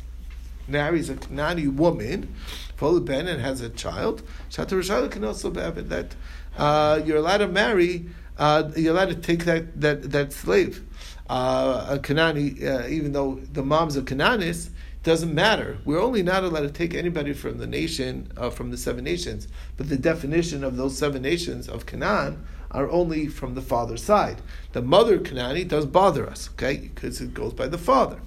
marries 0.68 1.10
a 1.12 1.14
Kanani 1.14 1.72
woman, 1.72 2.34
and 2.82 3.42
has 3.42 3.62
a 3.62 3.70
child, 3.70 4.24
can 4.50 5.24
also 5.24 5.54
have 5.54 5.90
that 5.90 6.16
uh, 6.58 7.02
you're 7.06 7.18
allowed 7.18 7.38
to 7.38 7.48
marry, 7.48 8.10
uh, 8.38 8.70
you're 8.76 8.94
allowed 8.94 9.10
to 9.10 9.16
take 9.16 9.46
that, 9.46 9.80
that, 9.82 10.12
that 10.12 10.34
slave. 10.34 10.84
Uh, 11.30 11.88
a 11.90 12.00
Kanani, 12.00 12.64
uh, 12.64 12.88
even 12.88 13.12
though 13.12 13.36
the 13.52 13.64
mom's 13.64 13.98
a 13.98 14.02
Canaanist, 14.02 14.70
doesn't 15.04 15.34
matter. 15.34 15.78
We're 15.86 16.02
only 16.02 16.24
not 16.24 16.44
allowed 16.44 16.62
to 16.62 16.72
take 16.72 16.96
anybody 16.96 17.34
from 17.34 17.60
the 17.60 17.68
nation, 17.68 18.32
uh, 18.38 18.50
from 18.50 18.72
the 18.72 18.78
seven 18.78 19.04
nations. 19.04 19.48
But 19.78 19.88
the 19.90 19.98
definition 19.98 20.64
of 20.64 20.78
those 20.78 20.98
seven 20.98 21.22
nations 21.22 21.70
of 21.70 21.86
Canaan 21.86 22.44
are 22.72 22.90
only 22.90 23.28
from 23.28 23.54
the 23.56 23.62
father's 23.62 24.04
side. 24.04 24.42
The 24.74 24.82
mother 24.82 25.20
Canaani 25.20 25.68
does 25.68 25.86
bother 25.86 26.28
us, 26.28 26.50
okay, 26.54 26.78
because 26.94 27.22
it 27.22 27.34
goes 27.34 27.54
by 27.54 27.68
the 27.68 27.78
father. 27.78 28.20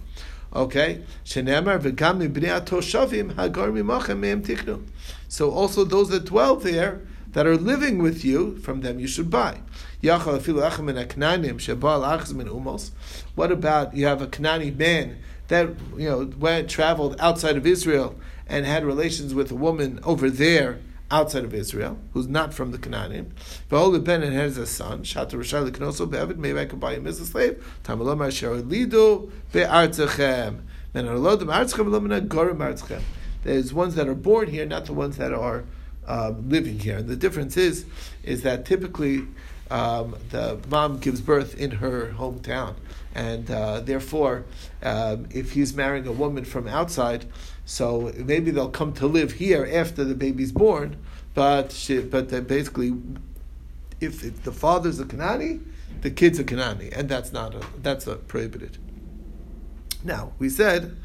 Okay. 0.55 1.03
So 5.29 5.51
also 5.51 5.85
those 5.85 6.09
that 6.09 6.25
dwell 6.25 6.57
there 6.57 7.01
that 7.33 7.47
are 7.47 7.57
living 7.57 7.99
with 8.03 8.25
you, 8.25 8.57
from 8.59 8.81
them 8.81 8.99
you 8.99 9.07
should 9.07 9.31
buy. 9.31 9.61
What 10.01 10.29
about 13.53 13.97
you 13.97 14.07
have 14.07 14.23
a 14.23 14.27
Kanani 14.27 14.77
man 14.77 15.19
that 15.49 15.69
you 15.97 16.09
know 16.09 16.31
went 16.39 16.71
traveled 16.71 17.17
outside 17.19 17.57
of 17.57 17.67
Israel 17.67 18.15
and 18.47 18.65
had 18.65 18.85
relations 18.85 19.35
with 19.35 19.51
a 19.51 19.55
woman 19.55 20.01
over 20.05 20.31
there 20.31 20.79
outside 21.11 21.45
of 21.45 21.55
Israel, 21.55 21.99
who's 22.13 22.29
not 22.29 22.53
from 22.53 22.71
the 22.71 22.79
Canaanim. 22.79 23.27
V'hol 23.71 24.03
ben 24.05 24.23
and 24.23 24.35
has 24.35 24.59
a 24.59 24.67
son. 24.67 25.03
Shata 25.03 25.33
Rishayla 25.33 25.73
can 25.73 25.85
also 25.85 26.05
be 26.07 26.19
Maybe 26.35 26.59
I 26.59 26.67
could 26.67 26.81
buy 26.81 26.95
him 26.95 27.07
as 27.07 27.19
a 27.19 27.27
slave. 27.27 27.65
Tamalomar 27.85 28.29
Sharalidu 28.29 29.31
be'artzachem. 29.53 30.61
There's 33.45 33.75
ones 33.75 33.95
that 33.95 34.09
are 34.09 34.15
born 34.15 34.49
here, 34.49 34.67
not 34.67 34.87
the 34.87 34.93
ones 34.95 35.17
that 35.19 35.33
are 35.33 35.65
um, 36.09 36.49
living 36.49 36.81
here. 36.81 36.97
And 36.99 37.09
the 37.09 37.17
difference 37.17 37.57
is, 37.57 37.85
is 38.25 38.43
that 38.43 38.65
typically 38.65 39.27
um, 39.71 40.17
the 40.31 40.59
mom 40.69 40.99
gives 40.99 41.21
birth 41.21 41.57
in 41.57 41.71
her 41.73 42.15
hometown, 42.17 42.75
and 43.15 43.51
uh, 43.51 43.81
therefore, 43.81 44.45
um, 44.83 45.29
if 45.31 45.53
he's 45.53 45.75
marrying 45.75 46.07
a 46.07 46.13
woman 46.13 46.45
from 46.45 46.67
outside, 46.67 47.27
so 47.67 48.13
maybe 48.17 48.51
they'll 48.51 48.71
come 48.71 48.95
to 48.95 49.07
live 49.07 49.33
here 49.33 49.69
after 49.71 50.05
the 50.05 50.15
baby's 50.15 50.53
born, 50.53 50.97
but 51.35 51.71
she, 51.71 52.01
but 52.01 52.31
basically, 52.49 52.95
if, 54.01 54.25
if 54.25 54.43
the 54.43 54.53
father's 54.53 54.99
a 55.01 55.05
Kanani, 55.05 55.61
the 56.01 56.11
kid's 56.11 56.39
a 56.39 56.45
Kanani, 56.45 56.91
and 56.97 57.09
that's 57.09 57.33
not 57.33 57.55
a, 57.55 57.61
that's 57.83 58.07
a 58.07 58.17
prohibited. 58.17 58.79
Now 60.03 60.33
we 60.39 60.49
said 60.49 60.97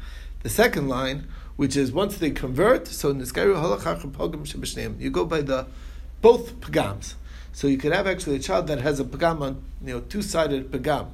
the 0.44 0.50
second 0.50 0.88
line, 0.88 1.26
which 1.56 1.74
is 1.74 1.90
once 1.90 2.18
they 2.18 2.30
convert, 2.30 2.86
so 2.86 3.14
niskaru 3.14 3.56
halachach 3.56 4.02
pogam 4.12 4.46
shebishneim. 4.46 5.00
you 5.00 5.10
go 5.10 5.24
by 5.24 5.40
the 5.40 5.66
both 6.20 6.60
pagams. 6.60 7.14
So 7.52 7.66
you 7.66 7.78
could 7.78 7.92
have 7.92 8.06
actually 8.06 8.36
a 8.36 8.40
child 8.40 8.66
that 8.66 8.78
has 8.80 9.00
a 9.00 9.04
pagam 9.04 9.40
on 9.40 9.64
you 9.82 9.94
know 9.94 10.00
two 10.00 10.20
sided 10.20 10.70
pagam. 10.70 11.08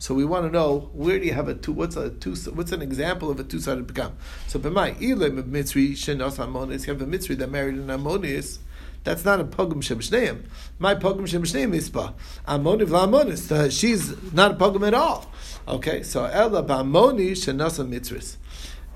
So 0.00 0.14
we 0.14 0.24
want 0.24 0.46
to 0.46 0.50
know 0.50 0.90
where 0.94 1.20
do 1.20 1.24
you 1.24 1.32
have 1.32 1.46
a 1.46 1.54
two? 1.54 1.72
What's 1.72 1.94
a 1.94 2.10
two? 2.10 2.34
What's 2.34 2.72
an 2.72 2.82
example 2.82 3.30
of 3.30 3.38
a 3.38 3.44
two 3.44 3.60
sided 3.60 3.86
pagam? 3.86 4.14
So 4.48 4.58
b'mai 4.58 4.96
ilim 4.96 5.40
mitzri 5.44 5.92
shenos 5.92 6.38
amonis. 6.44 6.88
You 6.88 6.94
have 6.94 7.02
a 7.02 7.06
mitzri 7.06 7.38
that 7.38 7.52
married 7.52 7.76
an 7.76 7.86
amonis. 7.86 8.58
That's 9.04 9.24
not 9.24 9.40
a 9.40 9.44
pogum 9.44 9.76
shebishneim. 9.76 10.44
My 10.80 10.96
pogum 10.96 11.22
shebishneim 11.22 11.72
is 11.72 11.88
ba 11.88 12.14
amoniv 12.48 12.88
la'amonis. 12.88 13.50
Uh, 13.52 13.70
she's 13.70 14.10
not 14.32 14.52
a 14.52 14.54
pogum 14.54 14.86
at 14.86 14.94
all. 14.94 15.30
Okay, 15.66 16.02
so 16.02 16.24
ella 16.24 16.62
ba'amoni 16.62 17.32
shenasa 17.32 17.86
mitzris, 17.88 18.36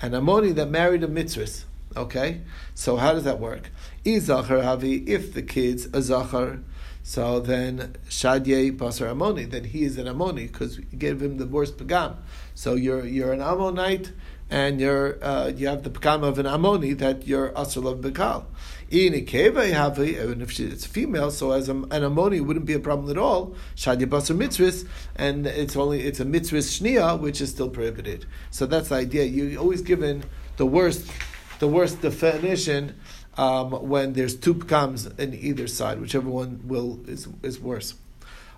an 0.00 0.12
amoni 0.12 0.54
that 0.54 0.70
married 0.70 1.02
a 1.02 1.08
mitzris. 1.08 1.64
Okay, 1.96 2.42
so 2.74 2.96
how 2.96 3.12
does 3.14 3.24
that 3.24 3.40
work? 3.40 3.70
Izachar 4.04 4.62
havi 4.62 5.08
if 5.08 5.32
the 5.32 5.42
kid's 5.42 5.86
a 5.86 6.02
zachar. 6.02 6.60
So 7.02 7.38
then 7.38 7.94
Shadye 8.08 8.76
Basar 8.76 9.14
Amoni, 9.14 9.48
then 9.48 9.62
he 9.62 9.84
is 9.84 9.96
an 9.96 10.06
Amoni 10.06 10.50
because 10.50 10.78
you 10.78 10.84
gave 10.98 11.22
him 11.22 11.38
the 11.38 11.46
worst 11.46 11.76
pagam. 11.76 12.16
So 12.56 12.74
you're 12.74 13.06
you're 13.06 13.32
an 13.32 13.40
Ammonite 13.40 14.10
and 14.50 14.80
you're 14.80 15.22
uh, 15.24 15.48
you 15.48 15.66
have 15.66 15.82
the 15.82 15.90
pagam 15.90 16.22
of 16.22 16.38
an 16.38 16.46
Amoni 16.46 16.96
that 16.98 17.26
you're 17.26 17.50
Asr 17.50 17.90
of 17.90 17.98
Bekal. 18.00 18.44
In 18.88 19.14
a 19.14 19.20
keva 19.20 19.66
you 19.66 19.74
have 19.74 19.98
it, 19.98 20.16
and 20.18 20.42
if 20.42 20.60
it's 20.60 20.86
female, 20.86 21.30
so 21.30 21.50
as 21.50 21.68
a, 21.68 21.72
an 21.72 21.88
Amoni 21.88 22.44
wouldn't 22.44 22.66
be 22.66 22.74
a 22.74 22.78
problem 22.78 23.10
at 23.10 23.18
all. 23.18 23.56
Shadye 23.74 24.06
Basar 24.06 24.36
Mitzris, 24.36 24.86
and 25.16 25.46
it's 25.46 25.74
only 25.74 26.02
it's 26.02 26.20
a 26.20 26.24
Mitzris 26.24 26.80
Shnia, 26.80 27.18
which 27.18 27.40
is 27.40 27.50
still 27.50 27.68
prohibited. 27.68 28.26
So 28.50 28.66
that's 28.66 28.90
the 28.90 28.96
idea. 28.96 29.24
You're 29.24 29.60
always 29.60 29.82
given 29.82 30.24
the 30.56 30.66
worst 30.66 31.10
the 31.58 31.68
worst 31.68 32.02
definition 32.02 32.94
um, 33.36 33.70
when 33.88 34.12
there's 34.12 34.36
two 34.36 34.54
pkams 34.54 35.18
in 35.18 35.34
either 35.34 35.66
side, 35.66 36.00
whichever 36.00 36.28
one 36.28 36.60
will 36.64 37.00
is, 37.06 37.28
is 37.42 37.60
worse. 37.60 37.94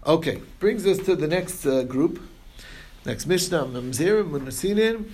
Okay, 0.06 0.40
brings 0.58 0.86
us 0.86 0.98
to 0.98 1.16
the 1.16 1.26
next 1.26 1.66
uh, 1.66 1.82
group. 1.82 2.20
Next 3.04 3.26
Mishnah, 3.26 3.64
Mamzerim, 3.64 4.30
Munasinin, 4.30 5.10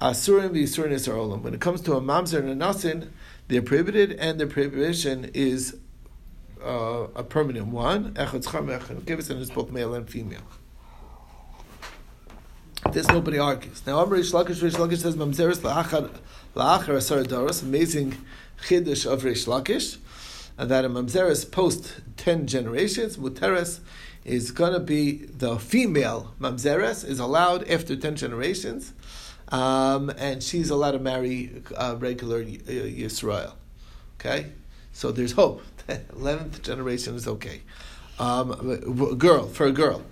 Asurim, 0.00 0.50
Isarolim. 0.52 1.42
When 1.42 1.54
it 1.54 1.60
comes 1.60 1.80
to 1.82 1.94
a 1.94 2.00
Mamzer 2.00 2.38
and 2.38 2.50
a 2.50 2.54
Nasin, 2.54 3.10
they're 3.48 3.62
prohibited, 3.62 4.12
and 4.12 4.38
their 4.38 4.46
prohibition 4.46 5.30
is 5.32 5.76
uh, 6.62 7.06
a 7.14 7.22
permanent 7.22 7.68
one. 7.68 8.12
Echad 8.14 8.44
Echad 8.44 9.00
Echad 9.00 9.30
and 9.30 9.40
it's 9.40 9.50
both 9.50 9.70
male 9.70 9.94
and 9.94 10.08
female. 10.08 10.42
This 12.92 13.08
nobody 13.08 13.38
argues. 13.38 13.86
Now, 13.86 13.98
Amr 14.00 14.16
Rish 14.16 14.32
Lakish, 14.32 14.62
Rish 14.62 14.74
Lakish 14.74 14.98
says, 14.98 15.16
Mamzeris 15.16 15.58
la'achar 15.58 16.96
asar 16.96 17.22
doros, 17.24 17.62
amazing 17.62 18.16
chiddush 18.62 19.10
of 19.10 19.24
Rish 19.24 19.46
Lakish, 19.46 19.98
and 20.56 20.70
that 20.70 20.84
a 20.84 20.88
mamzeres 20.88 21.50
post 21.50 22.00
ten 22.16 22.46
generations, 22.46 23.16
muteres 23.16 23.80
is 24.24 24.50
going 24.50 24.72
to 24.72 24.80
be 24.80 25.26
the 25.26 25.58
female 25.58 26.34
mamzeres 26.40 27.04
is 27.04 27.18
allowed 27.18 27.68
after 27.68 27.96
ten 27.96 28.16
generations, 28.16 28.92
um, 29.48 30.10
and 30.10 30.42
she's 30.42 30.70
allowed 30.70 30.92
to 30.92 30.98
marry 30.98 31.62
a 31.76 31.96
regular 31.96 32.44
Yisrael. 32.44 33.52
Okay, 34.18 34.52
so 34.92 35.12
there's 35.12 35.32
hope. 35.32 35.62
Eleventh 36.16 36.62
generation 36.62 37.14
is 37.14 37.28
okay. 37.28 37.62
Um, 38.18 39.16
girl 39.18 39.46
for 39.46 39.66
a 39.66 39.72
girl. 39.72 40.02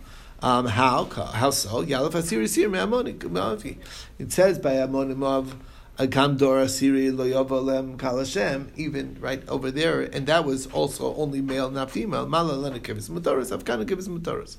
Um, 0.43 0.67
how? 0.67 1.05
How 1.07 1.51
so? 1.51 1.85
Yalef 1.85 2.13
Asiri 2.13 2.49
Sir. 2.49 3.77
It 4.19 4.33
says 4.33 4.59
by 4.59 4.73
Amonim 4.73 5.23
of 5.25 5.57
Agam 5.99 6.37
Dora 6.37 6.69
Siri 6.69 7.11
Lo 7.11 7.25
Yovolem 7.25 7.97
Kalashem, 7.97 8.69
even 8.77 9.17
right 9.21 9.49
over 9.49 9.71
there, 9.71 10.03
and 10.03 10.27
that 10.27 10.45
was 10.45 10.67
also 10.67 11.15
only 11.15 11.41
male, 11.41 11.71
not 11.71 11.91
female. 11.91 12.27
Mala 12.27 12.53
Lena 12.55 12.81
Kivis 12.81 13.09
Mutaris, 13.09 13.57
Afkana 13.57 13.87
Kivis 13.87 14.09
Mutaris. 14.09 14.57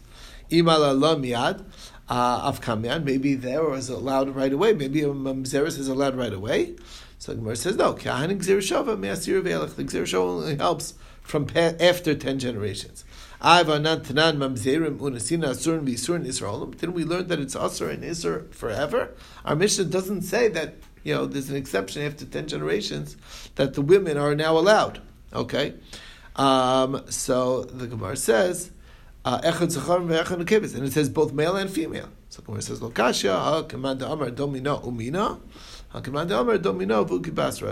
Imala 0.49 0.97
Lo 0.97 1.15
Uh, 2.07 2.51
Afkamian, 2.51 3.03
maybe 3.03 3.33
there 3.33 3.63
was 3.63 3.89
allowed 3.89 4.29
right 4.35 4.53
away, 4.53 4.73
maybe 4.73 5.01
a 5.01 5.07
Mamzeris 5.07 5.79
is 5.79 5.87
allowed 5.87 6.15
right 6.15 6.33
away. 6.33 6.75
So 7.17 7.31
the 7.31 7.39
Gemara 7.39 7.55
says, 7.55 7.75
no, 7.77 7.93
Kahanin 7.93 8.37
Gzir 8.37 8.57
Shava, 8.57 8.99
Me'asir 8.99 9.41
Velech, 9.41 9.75
the 9.75 9.83
Gzir 9.83 10.03
Shava 10.03 10.27
only 10.27 10.55
helps 10.57 10.93
from 11.21 11.47
after 11.55 12.13
10 12.13 12.37
generations. 12.37 13.03
Didn't 13.41 13.67
we 16.93 17.03
learn 17.03 17.27
that 17.27 17.39
it's 17.39 17.55
Asur 17.55 17.89
and 17.89 18.03
Isur 18.03 18.53
forever? 18.53 19.15
Our 19.43 19.55
Mishnah 19.55 19.85
doesn't 19.85 20.21
say 20.21 20.47
that 20.49 20.75
you 21.05 21.13
know, 21.13 21.25
there's 21.27 21.49
an 21.49 21.55
exception 21.55 22.01
after 22.01 22.25
10 22.25 22.47
generations 22.47 23.15
that 23.55 23.75
the 23.75 23.81
women 23.81 24.17
are 24.17 24.35
now 24.35 24.57
allowed. 24.57 25.01
Okay? 25.33 25.75
Um, 26.35 27.03
so 27.09 27.61
the 27.63 27.87
Gemara 27.87 28.17
says, 28.17 28.71
uh, 29.25 29.41
and 29.43 30.85
it 30.85 30.93
says 30.93 31.09
both 31.09 31.33
male 31.33 31.55
and 31.55 31.69
female. 31.69 32.09
So 32.29 32.43
Gemara 32.43 32.61
says, 32.61 32.79
Lokasha, 32.79 33.67
command 33.67 34.03
Amar 34.03 34.29
Domina 34.29 34.77
Umina. 34.83 35.39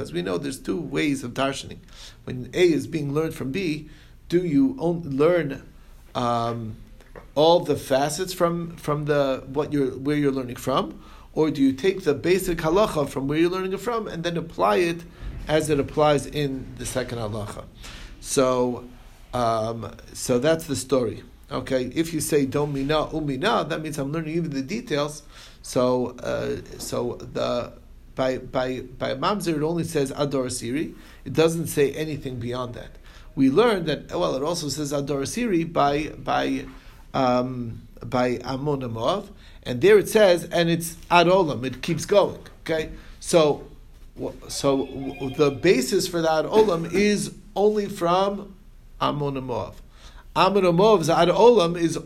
As 0.02 0.14
we 0.14 0.22
know, 0.22 0.38
there's 0.38 0.60
two 0.60 0.80
ways 0.80 1.24
of 1.24 1.34
darshaning. 1.34 1.80
When 2.24 2.50
A 2.54 2.72
is 2.72 2.88
being 2.88 3.14
learned 3.14 3.36
from 3.36 3.52
B, 3.52 3.90
do 4.30 4.44
you 4.44 4.76
learn 4.80 5.62
um, 6.16 6.78
all 7.36 7.60
the 7.60 7.76
facets 7.76 8.34
from 8.34 8.76
from 8.78 9.06
the 9.06 9.44
what 9.48 9.74
you're 9.74 9.92
where 9.92 10.16
you're 10.16 10.32
learning 10.32 10.56
from, 10.56 11.04
or 11.34 11.52
do 11.52 11.62
you 11.62 11.74
take 11.74 12.04
the 12.04 12.14
basic 12.14 12.60
halacha 12.60 13.10
from 13.10 13.28
where 13.28 13.38
you're 13.38 13.50
learning 13.50 13.74
it 13.74 13.80
from 13.80 14.08
and 14.08 14.24
then 14.24 14.38
apply 14.38 14.78
it 14.78 15.02
as 15.48 15.70
it 15.70 15.80
applies 15.80 16.26
in 16.26 16.74
the 16.78 16.86
second 16.86 17.18
halacha? 17.20 17.66
So, 18.22 18.86
um, 19.34 19.96
so 20.14 20.40
that's 20.40 20.66
the 20.66 20.76
story. 20.76 21.24
Okay, 21.54 21.92
if 21.94 22.14
you 22.14 22.20
say 22.20 22.48
domina 22.48 23.12
umina, 23.12 23.70
that 23.70 23.80
means 23.80 24.00
I'm 24.00 24.12
learning 24.12 24.36
even 24.36 24.50
the 24.50 24.64
details. 24.64 25.22
So, 25.62 26.16
uh, 26.18 26.58
so 26.80 27.18
the 27.22 27.74
by 28.16 28.40
by 28.40 28.82
by 28.82 29.14
mamzer 29.14 29.58
it 29.58 29.62
only 29.62 29.84
says 29.84 30.12
ador 30.16 30.50
siri. 30.50 30.96
It 31.26 31.34
doesn't 31.34 31.68
say 31.68 31.92
anything 31.92 32.40
beyond 32.40 32.74
that. 32.74 32.98
We 33.36 33.52
learned 33.52 33.86
that 33.86 34.10
well, 34.10 34.36
it 34.36 34.42
also 34.42 34.68
says 34.68 34.92
ador 34.92 35.28
siri 35.28 35.64
by 35.64 36.08
by 36.18 36.66
um, 37.14 37.88
by 38.04 38.40
Amon 38.44 38.82
Moav, 38.82 39.28
and 39.62 39.80
there 39.80 40.00
it 40.00 40.10
says, 40.10 40.46
and 40.46 40.72
it's 40.72 40.98
ad 41.12 41.28
olam. 41.28 41.64
It 41.64 41.84
keeps 41.84 42.08
going. 42.08 42.42
Okay, 42.62 42.90
so 43.20 43.68
so 44.48 44.86
the 45.38 45.52
basis 45.52 46.08
for 46.08 46.22
that 46.24 46.46
olam 46.46 46.92
is 46.92 47.36
only 47.56 47.88
from 47.88 48.56
Amon 49.00 49.36
Moav. 49.36 49.76
Amon 50.36 50.64
Moav's 50.64 51.12
ad 51.12 51.28
olam 51.28 51.78
is 51.78 52.00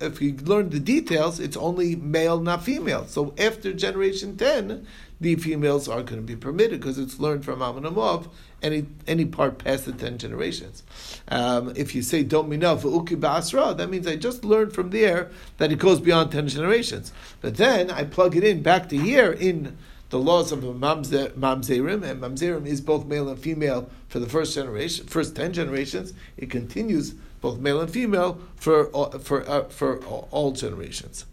if 0.00 0.22
you 0.22 0.36
learn 0.36 0.70
the 0.70 0.78
details, 0.78 1.40
it's 1.40 1.56
only 1.56 1.96
male, 1.96 2.40
not 2.40 2.62
female. 2.62 3.06
So 3.06 3.34
after 3.36 3.72
generation 3.72 4.36
ten, 4.36 4.86
the 5.20 5.34
females 5.34 5.88
are 5.88 6.02
going 6.04 6.20
to 6.20 6.26
be 6.26 6.36
permitted 6.36 6.78
because 6.78 6.96
it's 6.96 7.18
learned 7.18 7.44
from 7.44 7.60
Amon 7.60 7.82
Moav, 7.82 8.28
any 8.62 8.86
any 9.08 9.24
part 9.24 9.58
past 9.58 9.86
the 9.86 9.92
ten 9.92 10.16
generations. 10.16 10.84
Um, 11.26 11.72
if 11.74 11.92
you 11.92 12.02
say 12.02 12.22
don't 12.22 12.48
minav 12.48 12.82
uki 12.82 13.16
ba'asra, 13.18 13.76
that 13.76 13.90
means 13.90 14.06
I 14.06 14.14
just 14.14 14.44
learned 14.44 14.72
from 14.72 14.90
there 14.90 15.30
that 15.58 15.72
it 15.72 15.80
goes 15.80 15.98
beyond 15.98 16.30
ten 16.30 16.46
generations. 16.46 17.12
But 17.40 17.56
then 17.56 17.90
I 17.90 18.04
plug 18.04 18.36
it 18.36 18.44
in 18.44 18.62
back 18.62 18.90
to 18.90 18.96
here 18.96 19.32
in 19.32 19.76
the 20.10 20.20
laws 20.20 20.52
of 20.52 20.60
mamzerim, 20.60 22.04
and 22.04 22.22
mamzerim 22.22 22.64
is 22.64 22.80
both 22.80 23.06
male 23.06 23.28
and 23.28 23.38
female 23.40 23.90
for 24.08 24.20
the 24.20 24.28
first 24.28 24.54
generation, 24.54 25.06
first 25.06 25.34
ten 25.34 25.52
generations. 25.52 26.12
It 26.36 26.48
continues 26.48 27.14
both 27.42 27.58
male 27.58 27.80
and 27.80 27.90
female 27.90 28.40
for 28.56 28.86
for 29.18 29.48
uh, 29.48 29.64
for 29.64 29.98
all 30.30 30.52
generations. 30.52 31.26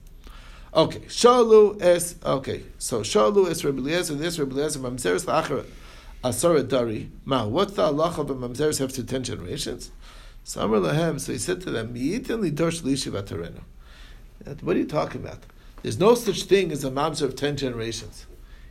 Okay, 0.73 0.99
shalu 1.01 1.81
es. 1.81 2.15
Okay, 2.25 2.63
so 2.77 3.01
shalu 3.01 3.49
es 3.49 3.63
Rabbi 3.63 3.79
Eliezer. 3.79 4.15
This 4.15 4.37
Rabbi 4.37 4.55
Eliezer 4.55 4.79
mamzeris 4.79 5.25
la'achar 5.25 5.65
asara 6.23 6.67
dari. 6.67 7.09
Ma, 7.23 7.45
what's 7.45 7.73
the 7.73 7.83
halacha 7.83 8.19
of 8.19 8.27
mamzeris 8.27 8.83
after 8.83 9.03
ten 9.03 9.23
generations? 9.23 9.91
So 10.43 10.67
lahem. 10.67 11.19
So 11.19 11.31
he 11.31 11.37
said 11.37 11.61
to 11.61 11.71
them, 11.71 11.93
"Yitin 11.93 12.41
li 12.41 12.51
dorsh 12.51 12.81
lishiv 12.81 13.13
What 14.61 14.75
are 14.75 14.79
you 14.79 14.85
talking 14.85 15.21
about? 15.21 15.43
There's 15.83 15.99
no 15.99 16.15
such 16.15 16.43
thing 16.43 16.71
as 16.71 16.83
a 16.83 16.91
mamzer 16.91 17.23
of 17.23 17.35
ten 17.35 17.55
generations. 17.55 18.25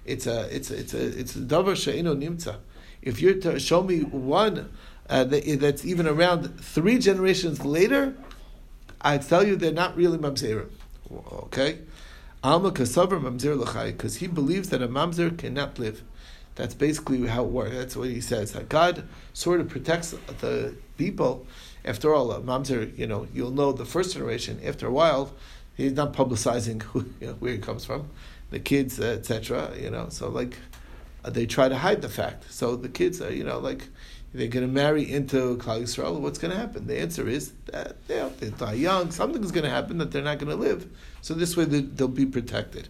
It's 0.05 0.27
a 0.27 0.55
it's 0.55 0.70
a, 0.70 0.79
it's 0.79 0.94
a 0.94 1.18
it's 1.18 1.37
a 1.37 1.40
davar 1.40 1.77
she'ino 1.77 2.14
nimtza. 2.16 2.57
If 3.01 3.22
you 3.22 3.59
show 3.59 3.83
me 3.85 4.01
one 4.01 4.72
uh, 5.09 5.25
that, 5.25 5.61
that's 5.61 5.85
even 5.85 6.07
around 6.07 6.61
three 6.61 6.99
generations 6.99 7.64
later, 7.64 8.14
I 9.01 9.18
tell 9.18 9.47
you 9.47 9.57
they're 9.57 9.73
not 9.73 9.97
really 9.97 10.18
mamzerim. 10.18 10.71
Okay, 11.11 11.79
Alma 12.44 12.71
kasavar 12.71 13.21
mamzer 13.21 13.59
l'chai 13.59 13.87
because 13.87 14.16
he 14.16 14.27
believes 14.27 14.68
that 14.68 14.83
a 14.83 14.88
mamzer 14.88 15.37
cannot 15.37 15.79
live. 15.79 16.03
That's 16.57 16.75
basically 16.75 17.27
how 17.27 17.44
it 17.44 17.51
works. 17.51 17.75
That's 17.75 17.97
what 17.97 18.09
he 18.09 18.21
says. 18.21 18.53
That 18.53 18.68
God 18.68 19.05
sort 19.33 19.61
of 19.61 19.68
protects 19.68 20.14
the 20.40 20.75
people. 20.97 21.47
After 21.85 22.12
all, 22.12 22.33
a 22.33 22.40
mamzer, 22.40 22.97
you 22.99 23.07
know, 23.07 23.29
you'll 23.33 23.53
know 23.53 23.73
the 23.73 23.85
first 23.85 24.14
generation. 24.14 24.61
After 24.64 24.88
a 24.88 24.90
while, 24.90 25.33
he's 25.77 25.92
not 25.92 26.12
publicizing 26.12 26.83
who, 26.92 27.07
you 27.21 27.29
know, 27.29 27.35
where 27.35 27.53
he 27.53 27.59
comes 27.59 27.85
from, 27.85 28.11
the 28.51 28.59
kids, 28.59 29.01
etc. 29.01 29.73
You 29.81 29.90
know, 29.90 30.09
so 30.11 30.29
like 30.29 30.59
uh, 31.25 31.31
they 31.31 31.47
try 31.47 31.68
to 31.68 31.77
hide 31.77 32.03
the 32.03 32.09
fact. 32.09 32.53
So 32.53 32.77
the 32.77 32.88
kids 32.88 33.23
are, 33.23 33.33
you 33.33 33.44
know, 33.44 33.59
like 33.59 33.88
they're 34.38 34.48
going 34.48 34.66
to 34.66 34.72
marry 34.72 35.11
into 35.11 35.57
Klal 35.57 35.83
Yisrael. 35.83 36.20
What's 36.20 36.38
going 36.38 36.53
to 36.53 36.59
happen? 36.59 36.87
The 36.87 36.98
answer 36.98 37.29
is 37.29 37.53
that 37.66 37.96
know, 38.09 38.31
they 38.38 38.51
die 38.51 38.74
young. 38.74 39.11
Something's 39.11 39.51
going 39.51 39.64
to 39.64 39.70
happen 39.70 39.98
that 39.98 40.12
they're 40.12 40.22
not 40.22 40.38
going 40.38 40.51
to 40.51 40.57
live. 40.57 40.88
So 41.20 41.35
this 41.35 41.57
way 41.57 41.64
they, 41.64 41.81
will 41.81 42.09
be 42.09 42.27
protected. 42.27 42.88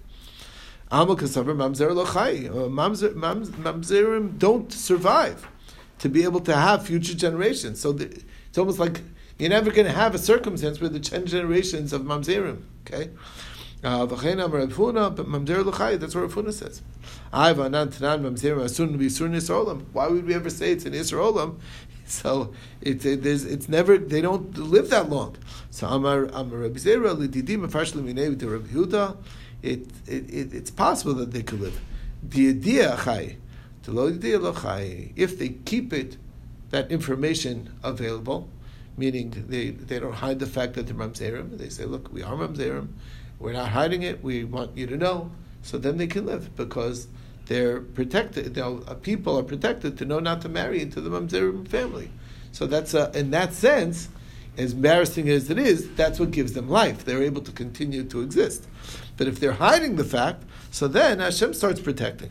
Uh, 0.90 1.04
mamzerim 3.58 4.38
don't 4.38 4.72
survive 4.72 5.46
to 5.98 6.08
be 6.08 6.24
able 6.24 6.40
to 6.40 6.54
have 6.54 6.86
future 6.86 7.14
generations. 7.14 7.80
So 7.80 7.92
the, 7.92 8.22
it's 8.48 8.58
almost 8.58 8.78
like 8.78 9.00
you're 9.38 9.50
never 9.50 9.70
going 9.70 9.86
to 9.86 9.92
have 9.92 10.14
a 10.14 10.18
circumstance 10.18 10.80
where 10.80 10.90
the 10.90 11.00
ten 11.00 11.26
generations 11.26 11.92
of 11.92 12.02
mamzerim. 12.02 12.62
Okay. 12.86 13.10
Uh, 13.84 14.06
but 14.06 14.18
mamzer 14.18 15.64
l'chai. 15.64 15.98
That's 16.00 16.14
what 16.14 16.22
Rav 16.22 16.34
Huna 16.34 16.52
says. 16.52 16.82
Ivanan 17.32 17.96
Tan 17.96 18.22
Mamzerum 18.22 18.64
Asun 18.64 18.98
be 18.98 19.08
soon 19.08 19.34
is 19.34 19.50
why 19.50 20.08
would 20.08 20.26
we 20.26 20.34
ever 20.34 20.50
say 20.50 20.72
it's 20.72 20.86
an 20.86 20.92
Israelim? 20.92 21.56
So 22.08 22.54
it's 22.80 23.04
it, 23.04 23.26
it's 23.26 23.68
never 23.68 23.98
they 23.98 24.22
don't 24.22 24.56
live 24.56 24.88
that 24.88 25.10
long. 25.10 25.36
So 25.68 25.86
Amar 25.88 26.24
Amar 26.32 26.60
Rabbi 26.60 26.78
Zera 26.78 27.14
l'didim 27.14 27.68
afarshli 27.68 28.02
minei 28.02 28.38
to 28.38 28.48
Rabbi 28.48 28.68
Huda. 28.68 29.18
It, 29.60 29.88
it, 30.06 30.30
it 30.30 30.54
it's 30.54 30.70
possible 30.70 31.12
that 31.14 31.32
they 31.32 31.42
could 31.42 31.60
live. 31.60 31.78
The 32.22 32.48
idea. 32.48 32.96
If 35.16 35.38
they 35.38 35.48
keep 35.48 35.92
it, 35.92 36.16
that 36.70 36.90
information 36.90 37.74
available, 37.82 38.48
meaning 38.98 39.44
they, 39.48 39.70
they 39.70 39.98
don't 39.98 40.12
hide 40.12 40.38
the 40.38 40.46
fact 40.46 40.74
that 40.74 40.86
they're 40.86 40.94
mamzerim. 40.94 41.56
They 41.56 41.70
say, 41.70 41.84
look, 41.84 42.12
we 42.12 42.22
are 42.22 42.34
mamzerim. 42.34 42.88
We're 43.38 43.52
not 43.52 43.68
hiding 43.68 44.02
it. 44.02 44.22
We 44.22 44.44
want 44.44 44.76
you 44.76 44.86
to 44.86 44.96
know. 44.96 45.30
So 45.62 45.78
then 45.78 45.96
they 45.96 46.06
can 46.06 46.26
live 46.26 46.56
because 46.56 47.08
they're 47.46 47.80
protected. 47.80 48.58
Uh, 48.58 48.94
people 49.02 49.38
are 49.38 49.42
protected 49.42 49.98
to 49.98 50.04
know 50.04 50.18
not 50.18 50.40
to 50.42 50.48
marry 50.48 50.80
into 50.80 51.00
the 51.00 51.10
mamzerim 51.10 51.66
family. 51.68 52.10
So 52.52 52.66
that's 52.66 52.94
a, 52.94 53.10
in 53.14 53.30
that 53.30 53.52
sense, 53.52 54.08
as 54.56 54.72
embarrassing 54.72 55.28
as 55.28 55.50
it 55.50 55.58
is, 55.58 55.88
that's 55.94 56.18
what 56.18 56.30
gives 56.32 56.52
them 56.52 56.68
life. 56.68 57.04
They're 57.04 57.22
able 57.22 57.42
to 57.42 57.52
continue 57.52 58.04
to 58.04 58.22
exist. 58.22 58.66
But 59.16 59.28
if 59.28 59.38
they're 59.40 59.52
hiding 59.52 59.96
the 59.96 60.04
fact, 60.04 60.44
so 60.70 60.88
then 60.88 61.20
Hashem 61.20 61.54
starts 61.54 61.80
protecting. 61.80 62.30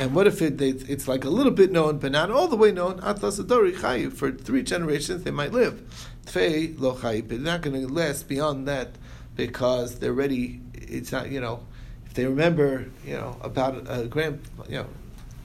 And 0.00 0.14
what 0.14 0.26
if 0.26 0.40
it, 0.40 0.60
it's 0.60 1.08
like 1.08 1.24
a 1.24 1.28
little 1.28 1.52
bit 1.52 1.72
known, 1.72 1.98
but 1.98 2.12
not 2.12 2.30
all 2.30 2.48
the 2.48 2.56
way 2.56 2.72
known? 2.72 3.00
For 4.10 4.32
three 4.32 4.62
generations, 4.62 5.24
they 5.24 5.30
might 5.30 5.52
live. 5.52 5.82
They're 6.26 7.38
not 7.38 7.62
going 7.62 7.80
to 7.80 7.92
last 7.92 8.28
beyond 8.28 8.68
that 8.68 8.96
because 9.36 9.98
they're 9.98 10.12
ready. 10.12 10.60
It's 10.74 11.12
not, 11.12 11.30
you 11.30 11.40
know, 11.40 11.64
if 12.06 12.14
they 12.14 12.26
remember, 12.26 12.86
you 13.04 13.14
know, 13.14 13.36
about 13.40 13.86
a 13.88 14.06
grand, 14.06 14.40
you 14.68 14.78
know, 14.78 14.86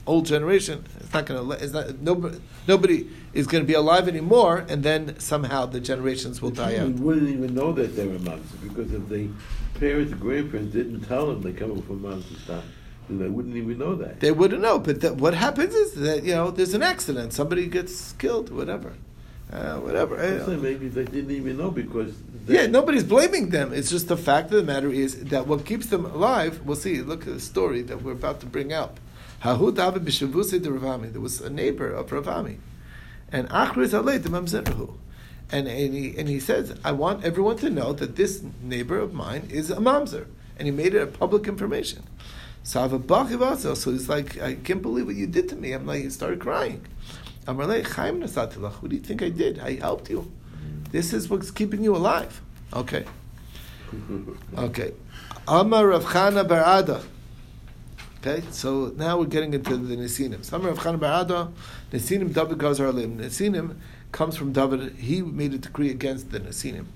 old 0.06 0.26
generation, 0.26 0.86
it's 1.00 1.14
not 1.14 1.26
going 1.26 1.48
to. 1.48 1.64
It's 1.64 1.74
not 1.74 2.00
nobody. 2.00 2.40
Nobody 2.68 3.10
is 3.34 3.48
going 3.48 3.64
to 3.64 3.68
be 3.68 3.74
alive 3.74 4.08
anymore, 4.08 4.66
and 4.68 4.84
then 4.84 5.20
somehow 5.20 5.66
the 5.66 5.80
generations 5.80 6.42
will 6.42 6.50
die 6.50 6.78
out. 6.78 6.90
wouldn't 6.90 7.30
even 7.30 7.54
know 7.54 7.72
that 7.74 7.96
they 7.96 8.08
were 8.08 8.20
monks 8.20 8.50
because 8.64 8.92
if 8.94 9.08
the 9.08 9.30
parents 9.80 10.12
or 10.12 10.16
grandparents 10.16 10.74
didn't 10.74 11.02
tell 11.02 11.28
them 11.28 11.42
they 11.42 11.54
come 11.54 11.82
from 11.82 12.04
and 12.06 12.24
stuff. 12.24 12.64
They 13.10 13.30
wouldn't 13.30 13.56
even 13.56 13.78
know 13.78 13.96
that. 13.96 14.20
They 14.20 14.34
wouldn't 14.34 14.62
know. 14.62 14.80
But 14.80 15.16
what 15.16 15.34
happens 15.34 15.74
is 15.74 15.94
that 15.94 16.24
you 16.24 16.34
know 16.34 16.52
there's 16.52 16.74
an 16.74 16.84
accident. 16.84 17.32
Somebody 17.32 17.68
gets 17.68 18.14
killed, 18.14 18.52
whatever. 18.52 18.94
Uh, 19.52 19.78
whatever. 19.78 20.20
I'm 20.20 20.42
Uh, 20.42 20.58
maybe 20.58 20.90
they 20.90 21.06
didn't 21.06 21.32
even 21.32 21.58
know 21.58 21.72
because. 21.72 22.14
Yeah, 22.48 22.68
nobody's 22.68 23.04
blaming 23.04 23.50
them. 23.50 23.74
It's 23.74 23.90
just 23.90 24.08
the 24.08 24.18
fact 24.18 24.52
of 24.52 24.58
the 24.58 24.64
matter 24.64 24.90
is 24.90 25.26
that 25.26 25.48
what 25.48 25.66
keeps 25.66 25.88
them 25.88 26.06
alive. 26.06 26.62
We'll 26.66 26.76
see. 26.76 27.02
Look 27.02 27.28
at 27.28 27.34
the 27.34 27.40
story 27.40 27.82
that 27.84 28.02
we're 28.02 28.12
about 28.12 28.40
to 28.42 28.46
bring 28.46 28.74
up. 28.74 29.00
Hahu 29.44 29.74
David 29.74 30.04
b'shavusei 30.04 30.62
de 30.62 31.12
There 31.12 31.22
was 31.22 31.40
a 31.42 31.50
neighbor 31.50 31.92
of 31.92 32.10
Ravami, 32.10 32.58
and 33.32 33.48
Achris 33.50 33.94
alei 33.94 34.22
de 34.22 34.30
mamzerahu. 34.30 34.96
And, 35.50 35.68
and, 35.68 35.94
he, 35.94 36.18
and 36.18 36.28
he 36.28 36.40
says, 36.40 36.78
I 36.84 36.92
want 36.92 37.24
everyone 37.24 37.58
to 37.58 37.70
know 37.70 37.94
that 37.94 38.18
this 38.18 38.44
neighbor 38.62 39.00
of 39.00 39.14
mine 39.14 39.48
is 39.50 39.70
a 39.70 39.78
mamzer. 39.78 40.26
And 40.58 40.66
he 40.66 40.72
made 40.72 40.94
it 40.94 41.02
a 41.02 41.08
public 41.08 41.48
information. 41.48 42.04
So 42.64 42.80
I 42.80 42.84
have 42.84 42.94
a 42.94 43.00
bachiv. 43.00 43.78
So 43.78 43.92
he's 43.92 44.10
like, 44.10 44.42
I 44.42 44.56
can't 44.56 44.82
believe 44.82 45.06
what 45.06 45.16
you 45.16 45.28
did 45.28 45.48
to 45.50 45.56
me. 45.56 45.72
I'm 45.72 45.86
like, 45.86 46.02
he 46.02 46.10
started 46.10 46.40
crying. 46.40 46.86
What 47.48 48.90
do 48.90 48.96
you 48.96 49.02
think 49.02 49.22
I 49.24 49.30
did? 49.30 49.60
I 49.60 49.76
helped 49.76 50.10
you. 50.10 50.30
This 50.92 51.14
is 51.14 51.30
what's 51.30 51.50
keeping 51.50 51.82
you 51.82 51.96
alive. 51.96 52.42
Okay. 52.74 53.06
Okay. 54.58 54.94
Amar 55.48 55.88
Rav 55.88 56.04
Chana 56.04 56.46
Barada. 56.46 57.02
Okay, 58.20 58.44
so 58.52 58.94
now 58.98 59.18
we're 59.18 59.26
getting 59.26 59.54
into 59.54 59.78
the 59.78 59.96
Nesinim. 59.96 60.52
Amar 60.52 60.72
Rav 60.72 60.80
Chana 60.80 61.00
Barada, 61.00 61.54
Nesinim 61.94 62.34
David 62.34 62.58
Gazar 62.58 62.88
Alim. 62.88 63.18
Nesinim 63.18 63.78
comes 64.12 64.36
from 64.36 64.52
David. 64.52 64.96
He 64.98 65.22
made 65.22 65.54
a 65.54 65.58
decree 65.58 65.90
against 65.90 66.32
the 66.32 66.42
Nesinim. 66.42 66.88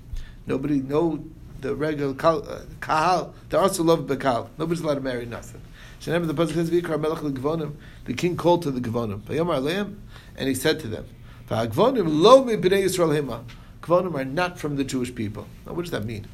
Nobody, 0.46 0.80
no, 0.80 1.24
the 1.62 1.74
regular 1.74 2.10
uh, 2.10 2.64
kahal, 2.80 3.34
they 3.48 3.56
also 3.56 3.82
love 3.82 4.00
bekal. 4.00 4.48
Nobody's 4.58 4.82
allowed 4.82 4.96
to 4.96 5.00
marry 5.00 5.24
nothing. 5.24 5.62
The 6.04 6.10
says, 6.52 6.68
"Vikar 6.70 7.00
melech 7.00 7.20
legvonim." 7.20 7.76
The 8.06 8.14
king 8.14 8.36
called 8.36 8.62
to 8.62 8.72
the 8.72 8.80
aleim, 8.80 9.96
and 10.36 10.48
he 10.48 10.54
said 10.54 10.80
to 10.80 10.88
them. 10.88 11.06
Gvonim 13.82 14.14
are 14.14 14.24
not 14.24 14.58
from 14.58 14.76
the 14.76 14.84
Jewish 14.84 15.14
people. 15.14 15.46
Now, 15.66 15.72
what 15.72 15.82
does 15.82 15.90
that 15.90 16.04
mean? 16.04 16.26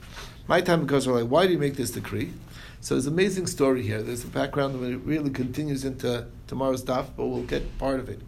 My 0.46 0.61
time 0.61 0.87
goes 0.87 1.06
like, 1.06 1.24
why 1.24 1.46
do 1.46 1.52
you 1.52 1.58
make 1.58 1.76
this 1.76 1.90
decree? 1.90 2.32
So 2.80 2.94
there's 2.94 3.06
an 3.06 3.14
amazing 3.14 3.46
story 3.46 3.82
here. 3.82 4.02
There's 4.02 4.24
a 4.24 4.28
background 4.28 4.80
that 4.80 4.98
really 4.98 5.30
continues 5.30 5.84
into 5.84 6.26
tomorrow's 6.46 6.84
daf, 6.84 7.06
but 7.16 7.26
we'll 7.26 7.42
get 7.42 7.78
part 7.78 8.00
of 8.00 8.08
it. 8.08 8.20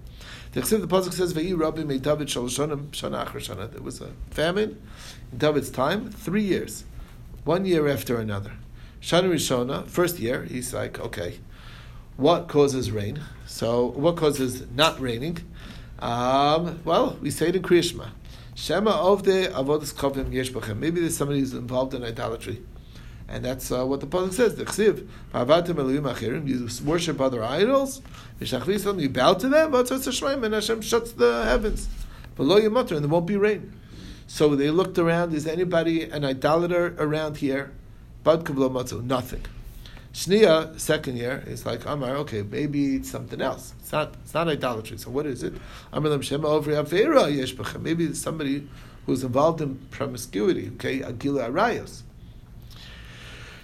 The 0.52 0.62
Chesiv, 0.62 0.80
the 0.80 0.88
pasuk 0.88 1.12
says, 1.12 1.32
"Ve'i 1.32 1.56
Rabbi 1.56 1.84
made 1.84 2.02
David 2.02 2.26
shaloshanim 2.26 2.88
shana 2.88 3.24
shana." 3.26 3.70
There 3.70 3.82
was 3.82 4.00
a 4.00 4.10
famine 4.30 4.82
in 5.30 5.38
David's 5.38 5.70
time, 5.70 6.10
three 6.10 6.42
years, 6.42 6.84
one 7.44 7.64
year 7.64 7.86
after 7.86 8.18
another. 8.18 8.54
Shana 9.00 9.30
Rishona, 9.30 9.86
first 9.86 10.18
year, 10.18 10.42
he's 10.44 10.74
like, 10.74 10.98
okay, 11.00 11.38
what 12.16 12.48
causes 12.48 12.90
rain? 12.90 13.20
So 13.50 13.86
what 13.86 14.16
causes 14.16 14.64
not 14.74 15.00
raining? 15.00 15.38
Um, 15.98 16.80
well, 16.84 17.18
we 17.20 17.32
say 17.32 17.48
it 17.48 17.56
in 17.56 17.62
Kriyashma. 17.62 18.10
Shema 18.54 18.92
ovde 18.92 19.52
avodas 19.52 19.92
kovim 19.92 20.32
yesh. 20.32 20.52
Maybe 20.76 21.00
there's 21.00 21.16
somebody 21.16 21.40
who's 21.40 21.52
involved 21.52 21.92
in 21.92 22.04
idolatry. 22.04 22.62
And 23.28 23.44
that's 23.44 23.70
uh, 23.72 23.84
what 23.84 24.00
the 24.00 24.06
pasuk 24.06 24.34
says. 24.34 24.54
The 24.54 24.64
chsiv, 24.64 25.06
"Va'avatem 25.34 25.78
elohim 25.78 26.04
achirim." 26.04 26.46
You 26.48 26.68
worship 26.88 27.20
other 27.20 27.42
idols. 27.42 28.00
You 28.38 29.08
bow 29.10 29.34
to 29.34 29.48
them. 29.48 29.74
And 29.74 30.54
Hashem 30.54 30.80
shuts 30.80 31.12
the 31.12 31.44
heavens. 31.44 31.88
Below 32.36 32.60
V'lo 32.60 32.62
yamater, 32.62 32.94
and 32.94 33.04
there 33.04 33.10
won't 33.10 33.26
be 33.26 33.36
rain. 33.36 33.72
So 34.28 34.54
they 34.54 34.70
looked 34.70 34.96
around. 34.96 35.34
Is 35.34 35.46
anybody 35.46 36.04
an 36.04 36.24
idolater 36.24 36.94
around 36.98 37.38
here? 37.38 37.72
Kavlo 38.24 38.70
matzu, 38.70 39.02
nothing. 39.02 39.44
Shnia, 40.12 40.78
second 40.78 41.16
year, 41.16 41.44
is 41.46 41.64
like 41.64 41.86
Amar. 41.86 42.16
Okay, 42.16 42.42
maybe 42.42 42.96
it's 42.96 43.10
something 43.10 43.40
else. 43.40 43.74
It's 43.78 43.92
not. 43.92 44.14
It's 44.24 44.34
not 44.34 44.48
idolatry. 44.48 44.98
So 44.98 45.10
what 45.10 45.26
is 45.26 45.42
it? 45.42 45.54
Amar 45.92 46.10
over 46.44 46.70
yesh. 47.30 47.54
Maybe 47.78 48.04
it's 48.04 48.20
somebody 48.20 48.68
who's 49.06 49.22
involved 49.22 49.60
in 49.60 49.76
promiscuity. 49.90 50.70
Okay, 50.74 51.00
agila 51.00 51.50
arayos. 51.50 52.02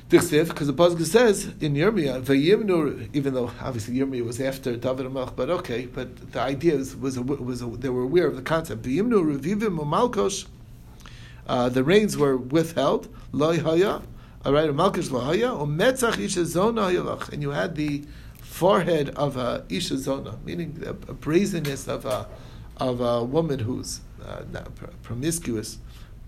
Dichsev, 0.09 0.49
because 0.49 0.69
the 0.69 0.73
pasuk 0.73 1.05
says 1.05 1.47
in 1.61 1.75
Yirmiyah, 1.75 3.13
even 3.13 3.35
though 3.35 3.51
obviously 3.61 3.97
Yirmiyah 3.97 4.25
was 4.25 4.41
after 4.41 4.77
David 4.77 5.07
Amelch, 5.07 5.35
but 5.35 5.51
okay, 5.51 5.87
but 5.87 6.31
the 6.31 6.41
idea 6.41 6.77
was, 6.77 6.95
was, 6.95 7.17
a, 7.17 7.23
was 7.23 7.61
a, 7.61 7.67
they 7.67 7.89
were 7.89 8.05
aware 8.05 8.29
of 8.29 8.37
the 8.37 8.43
concept. 8.43 8.83
Vayimnu 8.83 9.37
revivim 9.37 10.47
uh, 11.49 11.69
the 11.69 11.83
rains 11.83 12.17
were 12.17 12.37
withheld, 12.37 13.09
loy 13.33 13.59
haya, 13.59 14.01
all 14.47 14.53
right, 14.53 14.71
umalkosh 14.71 15.11
lo 15.11 15.19
haya, 15.19 15.49
umetzach 15.49 16.21
isha 16.21 16.45
zona 16.45 16.83
hayalach, 16.83 17.33
and 17.33 17.43
you 17.43 17.51
had 17.51 17.75
the 17.75 18.05
forehead 18.41 19.09
of 19.17 19.37
a 19.37 19.65
isha 19.69 19.99
zona, 19.99 20.39
meaning 20.45 20.81
a, 20.87 20.93
brazenness 20.93 21.89
of 21.89 22.07
a, 22.07 22.29
of 22.77 23.01
a 23.01 23.25
woman 23.25 23.59
who's 23.59 24.03
uh, 24.25 24.43
promiscuous. 25.03 25.79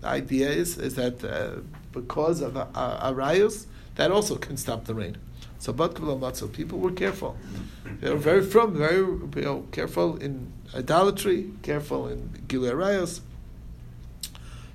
The 0.01 0.07
idea 0.07 0.49
is, 0.49 0.77
is 0.77 0.95
that 0.95 1.23
uh, 1.23 1.61
because 1.93 2.41
of 2.41 2.57
a, 2.57 2.67
a, 2.75 3.13
arayos, 3.13 3.67
that 3.95 4.11
also 4.11 4.35
can 4.35 4.57
stop 4.57 4.83
the 4.83 4.95
rain. 4.95 5.15
So 5.59 5.71
Batkavla 5.71 6.19
Matzo, 6.19 6.51
people 6.51 6.77
were 6.77 6.91
careful. 6.91 7.37
They 8.01 8.09
were 8.09 8.17
very 8.17 8.43
from, 8.43 8.75
very 8.75 8.97
you 8.97 9.31
know, 9.37 9.65
careful 9.71 10.17
in 10.17 10.51
idolatry, 10.75 11.51
careful 11.61 12.09
in 12.09 12.27
Gilui 12.49 12.73
Arayos. 12.73 13.21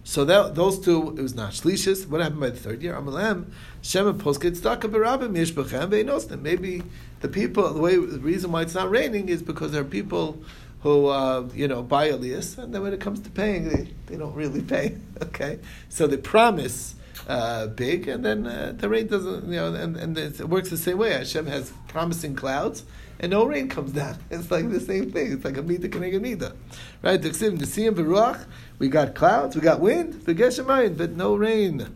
So 0.06 0.26
that, 0.26 0.54
those 0.54 0.78
two, 0.78 1.14
it 1.16 1.22
was 1.22 1.34
not 1.34 1.52
shlishis. 1.52 2.06
What 2.06 2.20
happened 2.20 2.40
by 2.40 2.50
the 2.50 2.58
third 2.58 2.82
year? 2.82 2.94
Amalem, 2.94 3.46
Shema 3.80 4.12
posket 4.12 4.56
staka 4.56 4.82
berabim 4.82 5.32
yishbachem 5.32 5.88
ve'enosnim. 5.88 6.42
Maybe 6.42 6.82
the 7.20 7.28
people, 7.28 7.72
the 7.72 7.80
way, 7.80 7.96
the 7.96 8.18
reason 8.18 8.52
why 8.52 8.62
it's 8.62 8.74
not 8.74 8.90
raining 8.90 9.30
is 9.30 9.42
because 9.42 9.72
there 9.72 9.80
are 9.80 9.84
people 9.84 10.42
who 10.84 11.06
uh, 11.06 11.48
you 11.54 11.66
know 11.66 11.82
buy 11.82 12.08
Elias, 12.08 12.58
and 12.58 12.74
then 12.74 12.82
when 12.82 12.92
it 12.92 13.00
comes 13.00 13.18
to 13.20 13.30
paying, 13.30 13.68
they, 13.70 13.88
they 14.06 14.16
don't 14.16 14.34
really 14.34 14.60
pay. 14.74 14.96
Okay, 15.22 15.58
so 15.88 16.06
they 16.06 16.18
promise 16.18 16.94
uh, 17.26 17.68
big, 17.68 18.06
and 18.06 18.22
then 18.22 18.46
uh, 18.46 18.74
the 18.76 18.88
rain 18.90 19.06
doesn't. 19.06 19.46
You 19.46 19.56
know, 19.56 19.74
and, 19.74 19.96
and 19.96 20.18
it 20.18 20.38
works 20.46 20.68
the 20.68 20.76
same 20.76 20.98
way. 20.98 21.12
Hashem 21.12 21.46
has 21.46 21.72
promising 21.88 22.36
clouds, 22.36 22.84
and 23.20 23.30
no 23.30 23.44
rain 23.44 23.68
comes 23.68 23.92
down. 23.92 24.18
It's 24.30 24.50
like 24.50 24.70
the 24.70 24.80
same 24.80 25.10
thing. 25.10 25.32
It's 25.32 25.44
like 25.44 25.56
a 25.56 25.62
mida 25.62 25.88
keneged 25.88 26.20
mida, 26.20 26.54
right? 27.02 27.20
The 27.20 27.30
Ksiv, 27.30 27.58
Siyam 27.58 27.94
v'ruach. 27.94 28.46
We 28.78 28.88
got 28.88 29.14
clouds, 29.14 29.54
we 29.54 29.62
got 29.62 29.80
wind, 29.80 30.14
v'geshemayim, 30.14 30.96
but 30.96 31.12
no 31.12 31.34
rain. 31.36 31.94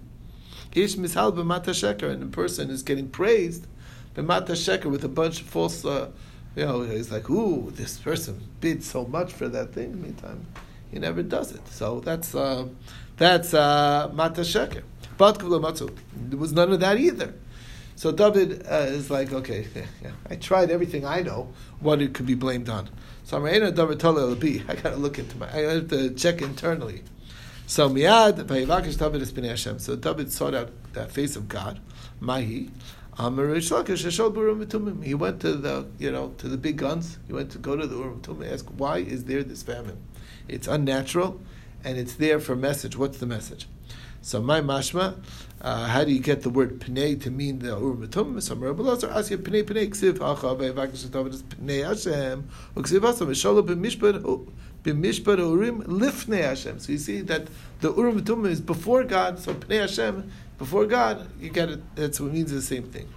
Ish 0.75 0.97
mishal 0.97 1.35
b'mata 1.35 1.71
sheker, 1.71 2.11
and 2.11 2.23
the 2.23 2.27
person 2.27 2.71
is 2.71 2.83
getting 2.83 3.09
praised 3.09 3.67
b'mata 4.15 4.51
sheker 4.51 4.87
with 4.87 5.05
a 5.05 5.09
bunch 5.09 5.41
of 5.41 5.47
false. 5.47 5.85
Uh, 5.85 6.11
you 6.57 6.65
know, 6.65 6.83
he's 6.83 7.13
like, 7.13 7.31
ooh, 7.31 7.71
this 7.71 7.99
person 7.99 8.41
bid 8.61 8.83
so 8.83 9.05
much 9.05 9.33
for 9.33 9.49
that 9.49 9.73
thing. 9.73 10.01
Meantime, 10.03 10.47
he 10.91 10.99
never 10.99 11.23
does 11.23 11.53
it. 11.53 11.67
So 11.69 12.01
that's 12.01 12.35
uh, 12.35 12.67
that's 13.17 13.55
uh, 13.55 14.11
mata 14.13 14.41
sheker. 14.41 14.83
But 15.17 15.39
there 15.41 16.39
was 16.39 16.53
none 16.53 16.73
of 16.73 16.81
that 16.81 16.99
either. 16.99 17.35
So 17.99 18.13
David 18.13 18.65
uh, 18.71 18.87
is 18.87 19.11
like, 19.11 19.33
okay, 19.33 19.67
yeah, 19.75 19.83
yeah, 20.01 20.13
I 20.31 20.37
tried 20.37 20.71
everything 20.71 21.05
I 21.05 21.21
know. 21.23 21.53
What 21.81 22.01
it 22.01 22.15
could 22.15 22.27
be 22.27 22.37
blamed 22.37 22.69
on. 22.69 22.89
So 23.25 23.45
I'm 23.45 23.75
David 23.75 24.01
I 24.69 24.75
got 24.77 24.91
to 24.91 24.97
look 24.97 25.19
into 25.19 25.37
my. 25.37 25.53
I 25.53 25.63
have 25.63 25.89
to 25.89 26.15
check 26.15 26.41
internally. 26.41 27.03
So 27.67 27.91
miad 27.91 28.37
vayivakish 28.45 28.97
David 29.01 29.21
is 29.21 29.33
Hashem. 29.33 29.81
So 29.81 29.97
David 29.97 30.33
sought 30.33 30.55
out 30.55 30.71
that 30.93 31.11
face 31.11 31.35
of 31.35 31.49
God. 31.49 31.81
Mahi. 32.21 32.71
He 33.19 33.25
went 33.25 33.41
to 35.41 35.55
the 35.55 35.89
you 35.99 36.13
know 36.13 36.35
to 36.39 36.49
the 36.49 36.57
big 36.57 36.77
guns. 36.77 37.19
He 37.27 37.33
went 37.33 37.51
to 37.51 37.59
go 37.59 37.75
to 37.75 37.85
the 37.85 37.97
Urim 37.97 38.21
Tumim 38.21 38.53
ask 38.53 38.65
why 38.77 38.99
is 38.99 39.25
there 39.25 39.43
this 39.43 39.65
famine? 39.65 40.01
It's 40.47 40.69
unnatural, 40.69 41.41
and 41.83 41.99
it's 41.99 42.15
there 42.15 42.39
for 42.39 42.53
a 42.53 42.57
message. 42.57 42.97
What's 42.97 43.19
the 43.19 43.27
message? 43.27 43.67
So 44.21 44.43
my 44.43 44.61
mashma, 44.61 45.23
uh, 45.61 45.87
how 45.87 46.05
do 46.05 46.13
you 46.13 46.21
get 46.21 46.43
the 46.43 46.51
word 46.51 46.79
pnei 46.81 47.21
to 47.21 47.31
mean 47.31 47.59
the 47.59 47.69
Urim 47.69 48.07
Tumim? 48.09 48.41
So 48.41 48.55
Rabbi 48.55 48.83
Lazar 48.83 49.11
asks 49.11 49.31
you 49.31 49.39
pnei 49.39 49.65
pnei 49.65 49.89
ksiv 49.89 50.19
hacha 50.19 50.55
ve'vakish 50.55 51.11
David 51.11 51.35
is 51.35 51.43
pnei 51.43 51.85
Hashem 51.85 52.49
uksiv 52.77 53.01
asam 53.01 53.27
mishola 53.29 53.67
b'mishpat 53.67 54.47
b'mishpat 54.85 55.39
Urim 55.39 55.83
lifnei 55.83 56.45
Hashem. 56.45 56.79
So 56.79 56.93
you 56.93 56.99
see 56.99 57.23
that 57.23 57.49
the 57.81 57.93
Urim 57.93 58.23
Tumim 58.25 58.49
is 58.49 58.61
before 58.61 59.03
God. 59.03 59.39
So 59.41 59.55
pnei 59.55 59.81
Hashem 59.81 60.31
before 60.59 60.87
God, 60.87 61.29
you 61.41 61.51
get 61.51 61.71
it. 61.71 61.95
That's 61.95 62.21
what 62.21 62.33
means 62.33 62.51
the 62.51 62.61
same 62.61 62.83
thing. 62.83 63.09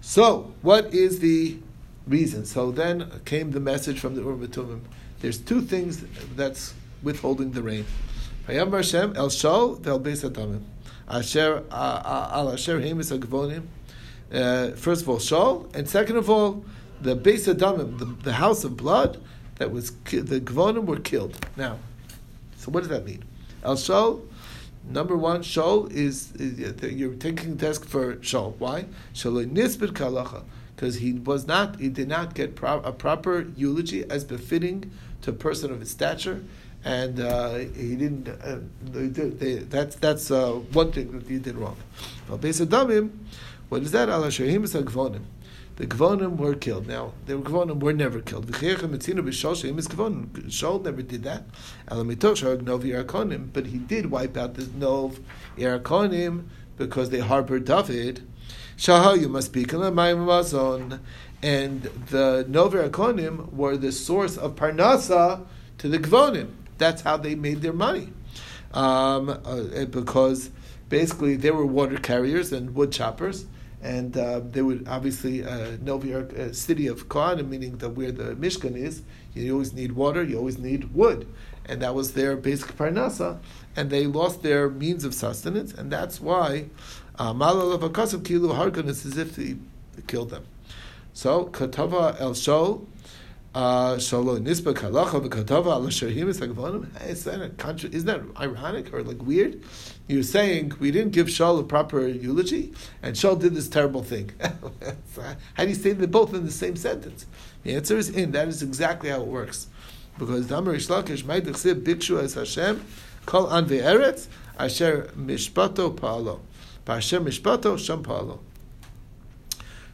So, 0.00 0.54
what 0.62 0.94
is 0.94 1.18
the 1.18 1.58
reason? 2.06 2.46
So 2.46 2.70
then 2.70 3.10
came 3.24 3.50
the 3.50 3.60
message 3.60 3.98
from 3.98 4.14
the 4.14 4.22
Urim 4.22 4.46
Tumim. 4.48 4.80
There's 5.20 5.38
two 5.38 5.60
things 5.60 6.02
that's 6.36 6.72
withholding 7.02 7.52
the 7.52 7.62
rain. 7.62 7.84
Vayam 8.48 8.72
Hashem 8.72 9.14
El 9.16 9.28
Shol 9.28 9.80
Vel 9.80 10.00
Beis. 10.00 10.22
Asher 11.10 11.64
uh, 11.70 11.74
uh, 11.74 12.30
Al 12.32 12.52
Asher 12.52 12.80
Hemis 12.80 13.16
Agvonim. 13.16 13.64
Uh, 14.32 14.76
first 14.76 15.02
of 15.02 15.08
all, 15.08 15.18
Shol, 15.18 15.74
and 15.74 15.88
second 15.88 16.16
of 16.16 16.30
all, 16.30 16.64
the 17.00 17.16
Beis 17.16 17.52
Adamim, 17.52 17.98
the, 17.98 18.04
the 18.04 18.32
house 18.34 18.62
of 18.62 18.76
blood 18.76 19.20
that 19.56 19.70
was 19.70 19.90
the 19.90 20.40
Gvonim 20.40 20.84
were 20.84 21.00
killed. 21.00 21.44
Now, 21.56 21.78
so 22.56 22.70
what 22.70 22.80
does 22.80 22.90
that 22.90 23.04
mean? 23.04 23.24
El 23.64 23.76
Shol 23.76 24.22
Number 24.88 25.16
one, 25.16 25.42
Shol 25.42 25.90
is, 25.92 26.32
is 26.32 26.82
you're 26.82 27.14
taking 27.14 27.56
the 27.56 27.66
test 27.66 27.84
for 27.84 28.16
Shol. 28.16 28.56
Why? 28.58 28.86
Shaloi 29.14 29.50
nisbit 29.50 29.92
kalacha. 29.92 30.44
Because 30.74 30.96
he 30.96 31.12
was 31.12 31.46
not, 31.46 31.78
he 31.78 31.90
did 31.90 32.08
not 32.08 32.34
get 32.34 32.56
pro- 32.56 32.80
a 32.80 32.92
proper 32.92 33.46
eulogy 33.54 34.08
as 34.10 34.24
befitting 34.24 34.90
to 35.20 35.30
a 35.30 35.34
person 35.34 35.70
of 35.70 35.80
his 35.80 35.90
stature, 35.90 36.42
and 36.84 37.20
uh, 37.20 37.54
he 37.54 37.96
didn't. 37.96 38.28
Uh, 38.28 38.58
they 38.82 39.58
that's 39.58 39.96
that's 39.96 40.30
uh, 40.30 40.52
one 40.72 40.92
thing 40.92 41.10
that 41.12 41.28
he 41.28 41.38
did 41.38 41.56
wrong. 41.56 41.76
But 42.28 42.40
Damim, 42.40 43.10
what 43.68 43.82
is 43.82 43.92
that? 43.92 44.08
Al 44.08 44.22
Hashahim 44.22 44.64
is 44.64 44.74
Gvonim. 44.74 45.24
The 45.76 45.86
Gvonim 45.86 46.36
were 46.36 46.54
killed. 46.54 46.86
Now, 46.86 47.14
the 47.24 47.34
Gvonim 47.34 47.80
were 47.80 47.94
never 47.94 48.20
killed. 48.20 48.48
Shaul 48.48 50.84
never 50.84 51.00
did 51.00 51.22
that. 51.22 51.44
But 53.52 53.66
he 53.66 53.78
did 53.78 54.10
wipe 54.10 54.36
out 54.36 54.54
the 54.54 54.66
Nov 54.76 55.20
Ir 55.56 55.78
HaKohanim 55.78 56.44
because 56.76 57.08
they 57.08 57.20
harbored 57.20 57.64
David. 57.64 58.28
Shahayu 58.76 59.30
must 59.30 59.54
be 59.54 59.64
and 59.64 59.80
the 61.82 62.44
Nov 62.46 62.74
Ir 62.74 62.88
HaKohanim 62.90 63.52
were 63.54 63.78
the 63.78 63.92
source 63.92 64.36
of 64.36 64.56
Parnasa 64.56 65.46
to 65.78 65.88
the 65.88 65.98
Gvonim. 65.98 66.48
That's 66.80 67.02
how 67.02 67.16
they 67.16 67.36
made 67.36 67.62
their 67.62 67.72
money. 67.72 68.12
Um, 68.72 69.28
uh, 69.28 69.84
because 69.84 70.50
basically 70.88 71.36
they 71.36 71.50
were 71.50 71.66
water 71.66 71.98
carriers 71.98 72.52
and 72.52 72.74
wood 72.74 72.90
choppers 72.92 73.46
and 73.82 74.16
uh, 74.16 74.40
they 74.40 74.62
would 74.62 74.86
obviously 74.88 75.42
uh, 75.44 75.76
Novi 75.80 76.14
uh, 76.14 76.52
city 76.52 76.86
of 76.86 77.08
Kohanim, 77.08 77.48
meaning 77.48 77.78
that 77.78 77.90
where 77.90 78.12
the 78.12 78.34
Mishkan 78.34 78.76
is, 78.76 79.02
you 79.34 79.52
always 79.52 79.72
need 79.72 79.92
water, 79.92 80.22
you 80.22 80.36
always 80.36 80.58
need 80.58 80.94
wood, 80.94 81.26
and 81.66 81.80
that 81.80 81.94
was 81.94 82.12
their 82.12 82.36
basic 82.36 82.76
parnasa, 82.76 83.38
and 83.76 83.88
they 83.88 84.06
lost 84.06 84.42
their 84.42 84.68
means 84.68 85.04
of 85.04 85.14
sustenance, 85.14 85.72
and 85.72 85.90
that's 85.90 86.20
why 86.20 86.66
uh, 87.18 87.32
Malal 87.32 87.72
of 87.72 87.80
Kilu 87.80 88.54
Harkan 88.54 88.88
is 88.88 89.06
as 89.06 89.16
if 89.16 89.36
he 89.36 89.56
killed 90.06 90.30
them. 90.30 90.44
So 91.12 91.46
Katava 91.46 92.20
El 92.20 92.32
Shol. 92.32 92.86
Shalo 93.54 94.38
Shahim 95.88 96.28
Isn't 96.28 97.24
that 97.24 97.84
isn't 97.84 98.06
that 98.06 98.20
ironic 98.40 98.94
or 98.94 99.02
like 99.02 99.22
weird? 99.22 99.62
You're 100.06 100.22
saying 100.22 100.72
we 100.78 100.90
didn't 100.90 101.12
give 101.12 101.26
Shaul 101.28 101.60
a 101.60 101.64
proper 101.64 102.06
eulogy, 102.06 102.72
and 103.02 103.16
Shaul 103.16 103.40
did 103.40 103.54
this 103.54 103.68
terrible 103.68 104.02
thing. 104.02 104.30
how 104.40 105.64
do 105.64 105.68
you 105.68 105.74
say 105.74 105.92
they're 105.92 106.06
both 106.06 106.34
in 106.34 106.44
the 106.44 106.52
same 106.52 106.76
sentence? 106.76 107.26
The 107.62 107.74
answer 107.74 107.96
is 107.96 108.08
in. 108.08 108.32
That 108.32 108.48
is 108.48 108.62
exactly 108.62 109.10
how 109.10 109.20
it 109.20 109.26
works, 109.26 109.66
because 110.18 110.46
Damar 110.46 110.74
Reish 110.74 110.88
Lakish 110.88 111.24
might 111.24 111.44
Bikshu 111.44 112.22
as 112.22 112.34
Hashem 112.34 112.84
Kol 113.26 113.48
An 113.48 113.66
Ve'eretz 113.66 114.28
Asher 114.58 115.10
Mishpato 115.16 115.94
Paalo, 115.94 116.40
Asher 116.86 117.20
Mishpato 117.20 117.78
Sham 117.78 118.02
Paalo. 118.02 118.40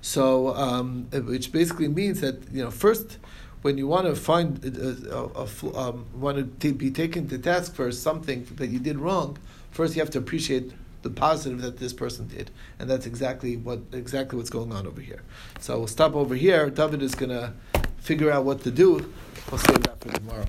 So, 0.01 0.55
um, 0.55 1.09
which 1.11 1.53
basically 1.53 1.89
means 1.89 2.21
that 2.21 2.41
you 2.53 2.63
know 2.63 2.71
first 2.71 3.19
when 3.67 3.77
you 3.79 3.89
want 3.89 4.07
to 4.07 4.15
find 4.15 4.65
a, 4.65 5.17
a, 5.19 5.43
a 5.43 5.77
um, 5.77 6.07
want 6.15 6.61
to 6.61 6.73
be 6.73 6.89
taken 6.89 7.27
to 7.27 7.37
task 7.37 7.75
for 7.75 7.91
something 7.91 8.47
that 8.59 8.69
you 8.69 8.79
did 8.79 8.97
wrong, 8.97 9.37
first 9.73 9.97
you 9.97 10.01
have 10.01 10.11
to 10.11 10.19
appreciate 10.19 10.71
the 11.03 11.11
positive 11.11 11.61
that 11.63 11.77
this 11.79 11.93
person 11.93 12.29
did, 12.29 12.53
and 12.79 12.89
that's 12.89 13.07
exactly 13.07 13.57
what 13.57 13.81
exactly 13.91 14.37
what's 14.39 14.51
going 14.51 14.73
on 14.73 14.87
over 14.87 15.01
here. 15.01 15.23
So 15.59 15.79
we'll 15.79 15.89
stop 15.89 16.15
over 16.15 16.37
here. 16.37 16.71
David 16.71 17.03
is 17.03 17.17
going 17.17 17.31
to 17.41 17.55
figure 17.99 18.31
out 18.31 18.45
what 18.45 18.63
to 18.63 18.71
do. 18.71 19.13
We'll 19.51 19.59
save 19.59 19.83
that 19.83 19.99
for 20.01 20.13
tomorrow. 20.13 20.47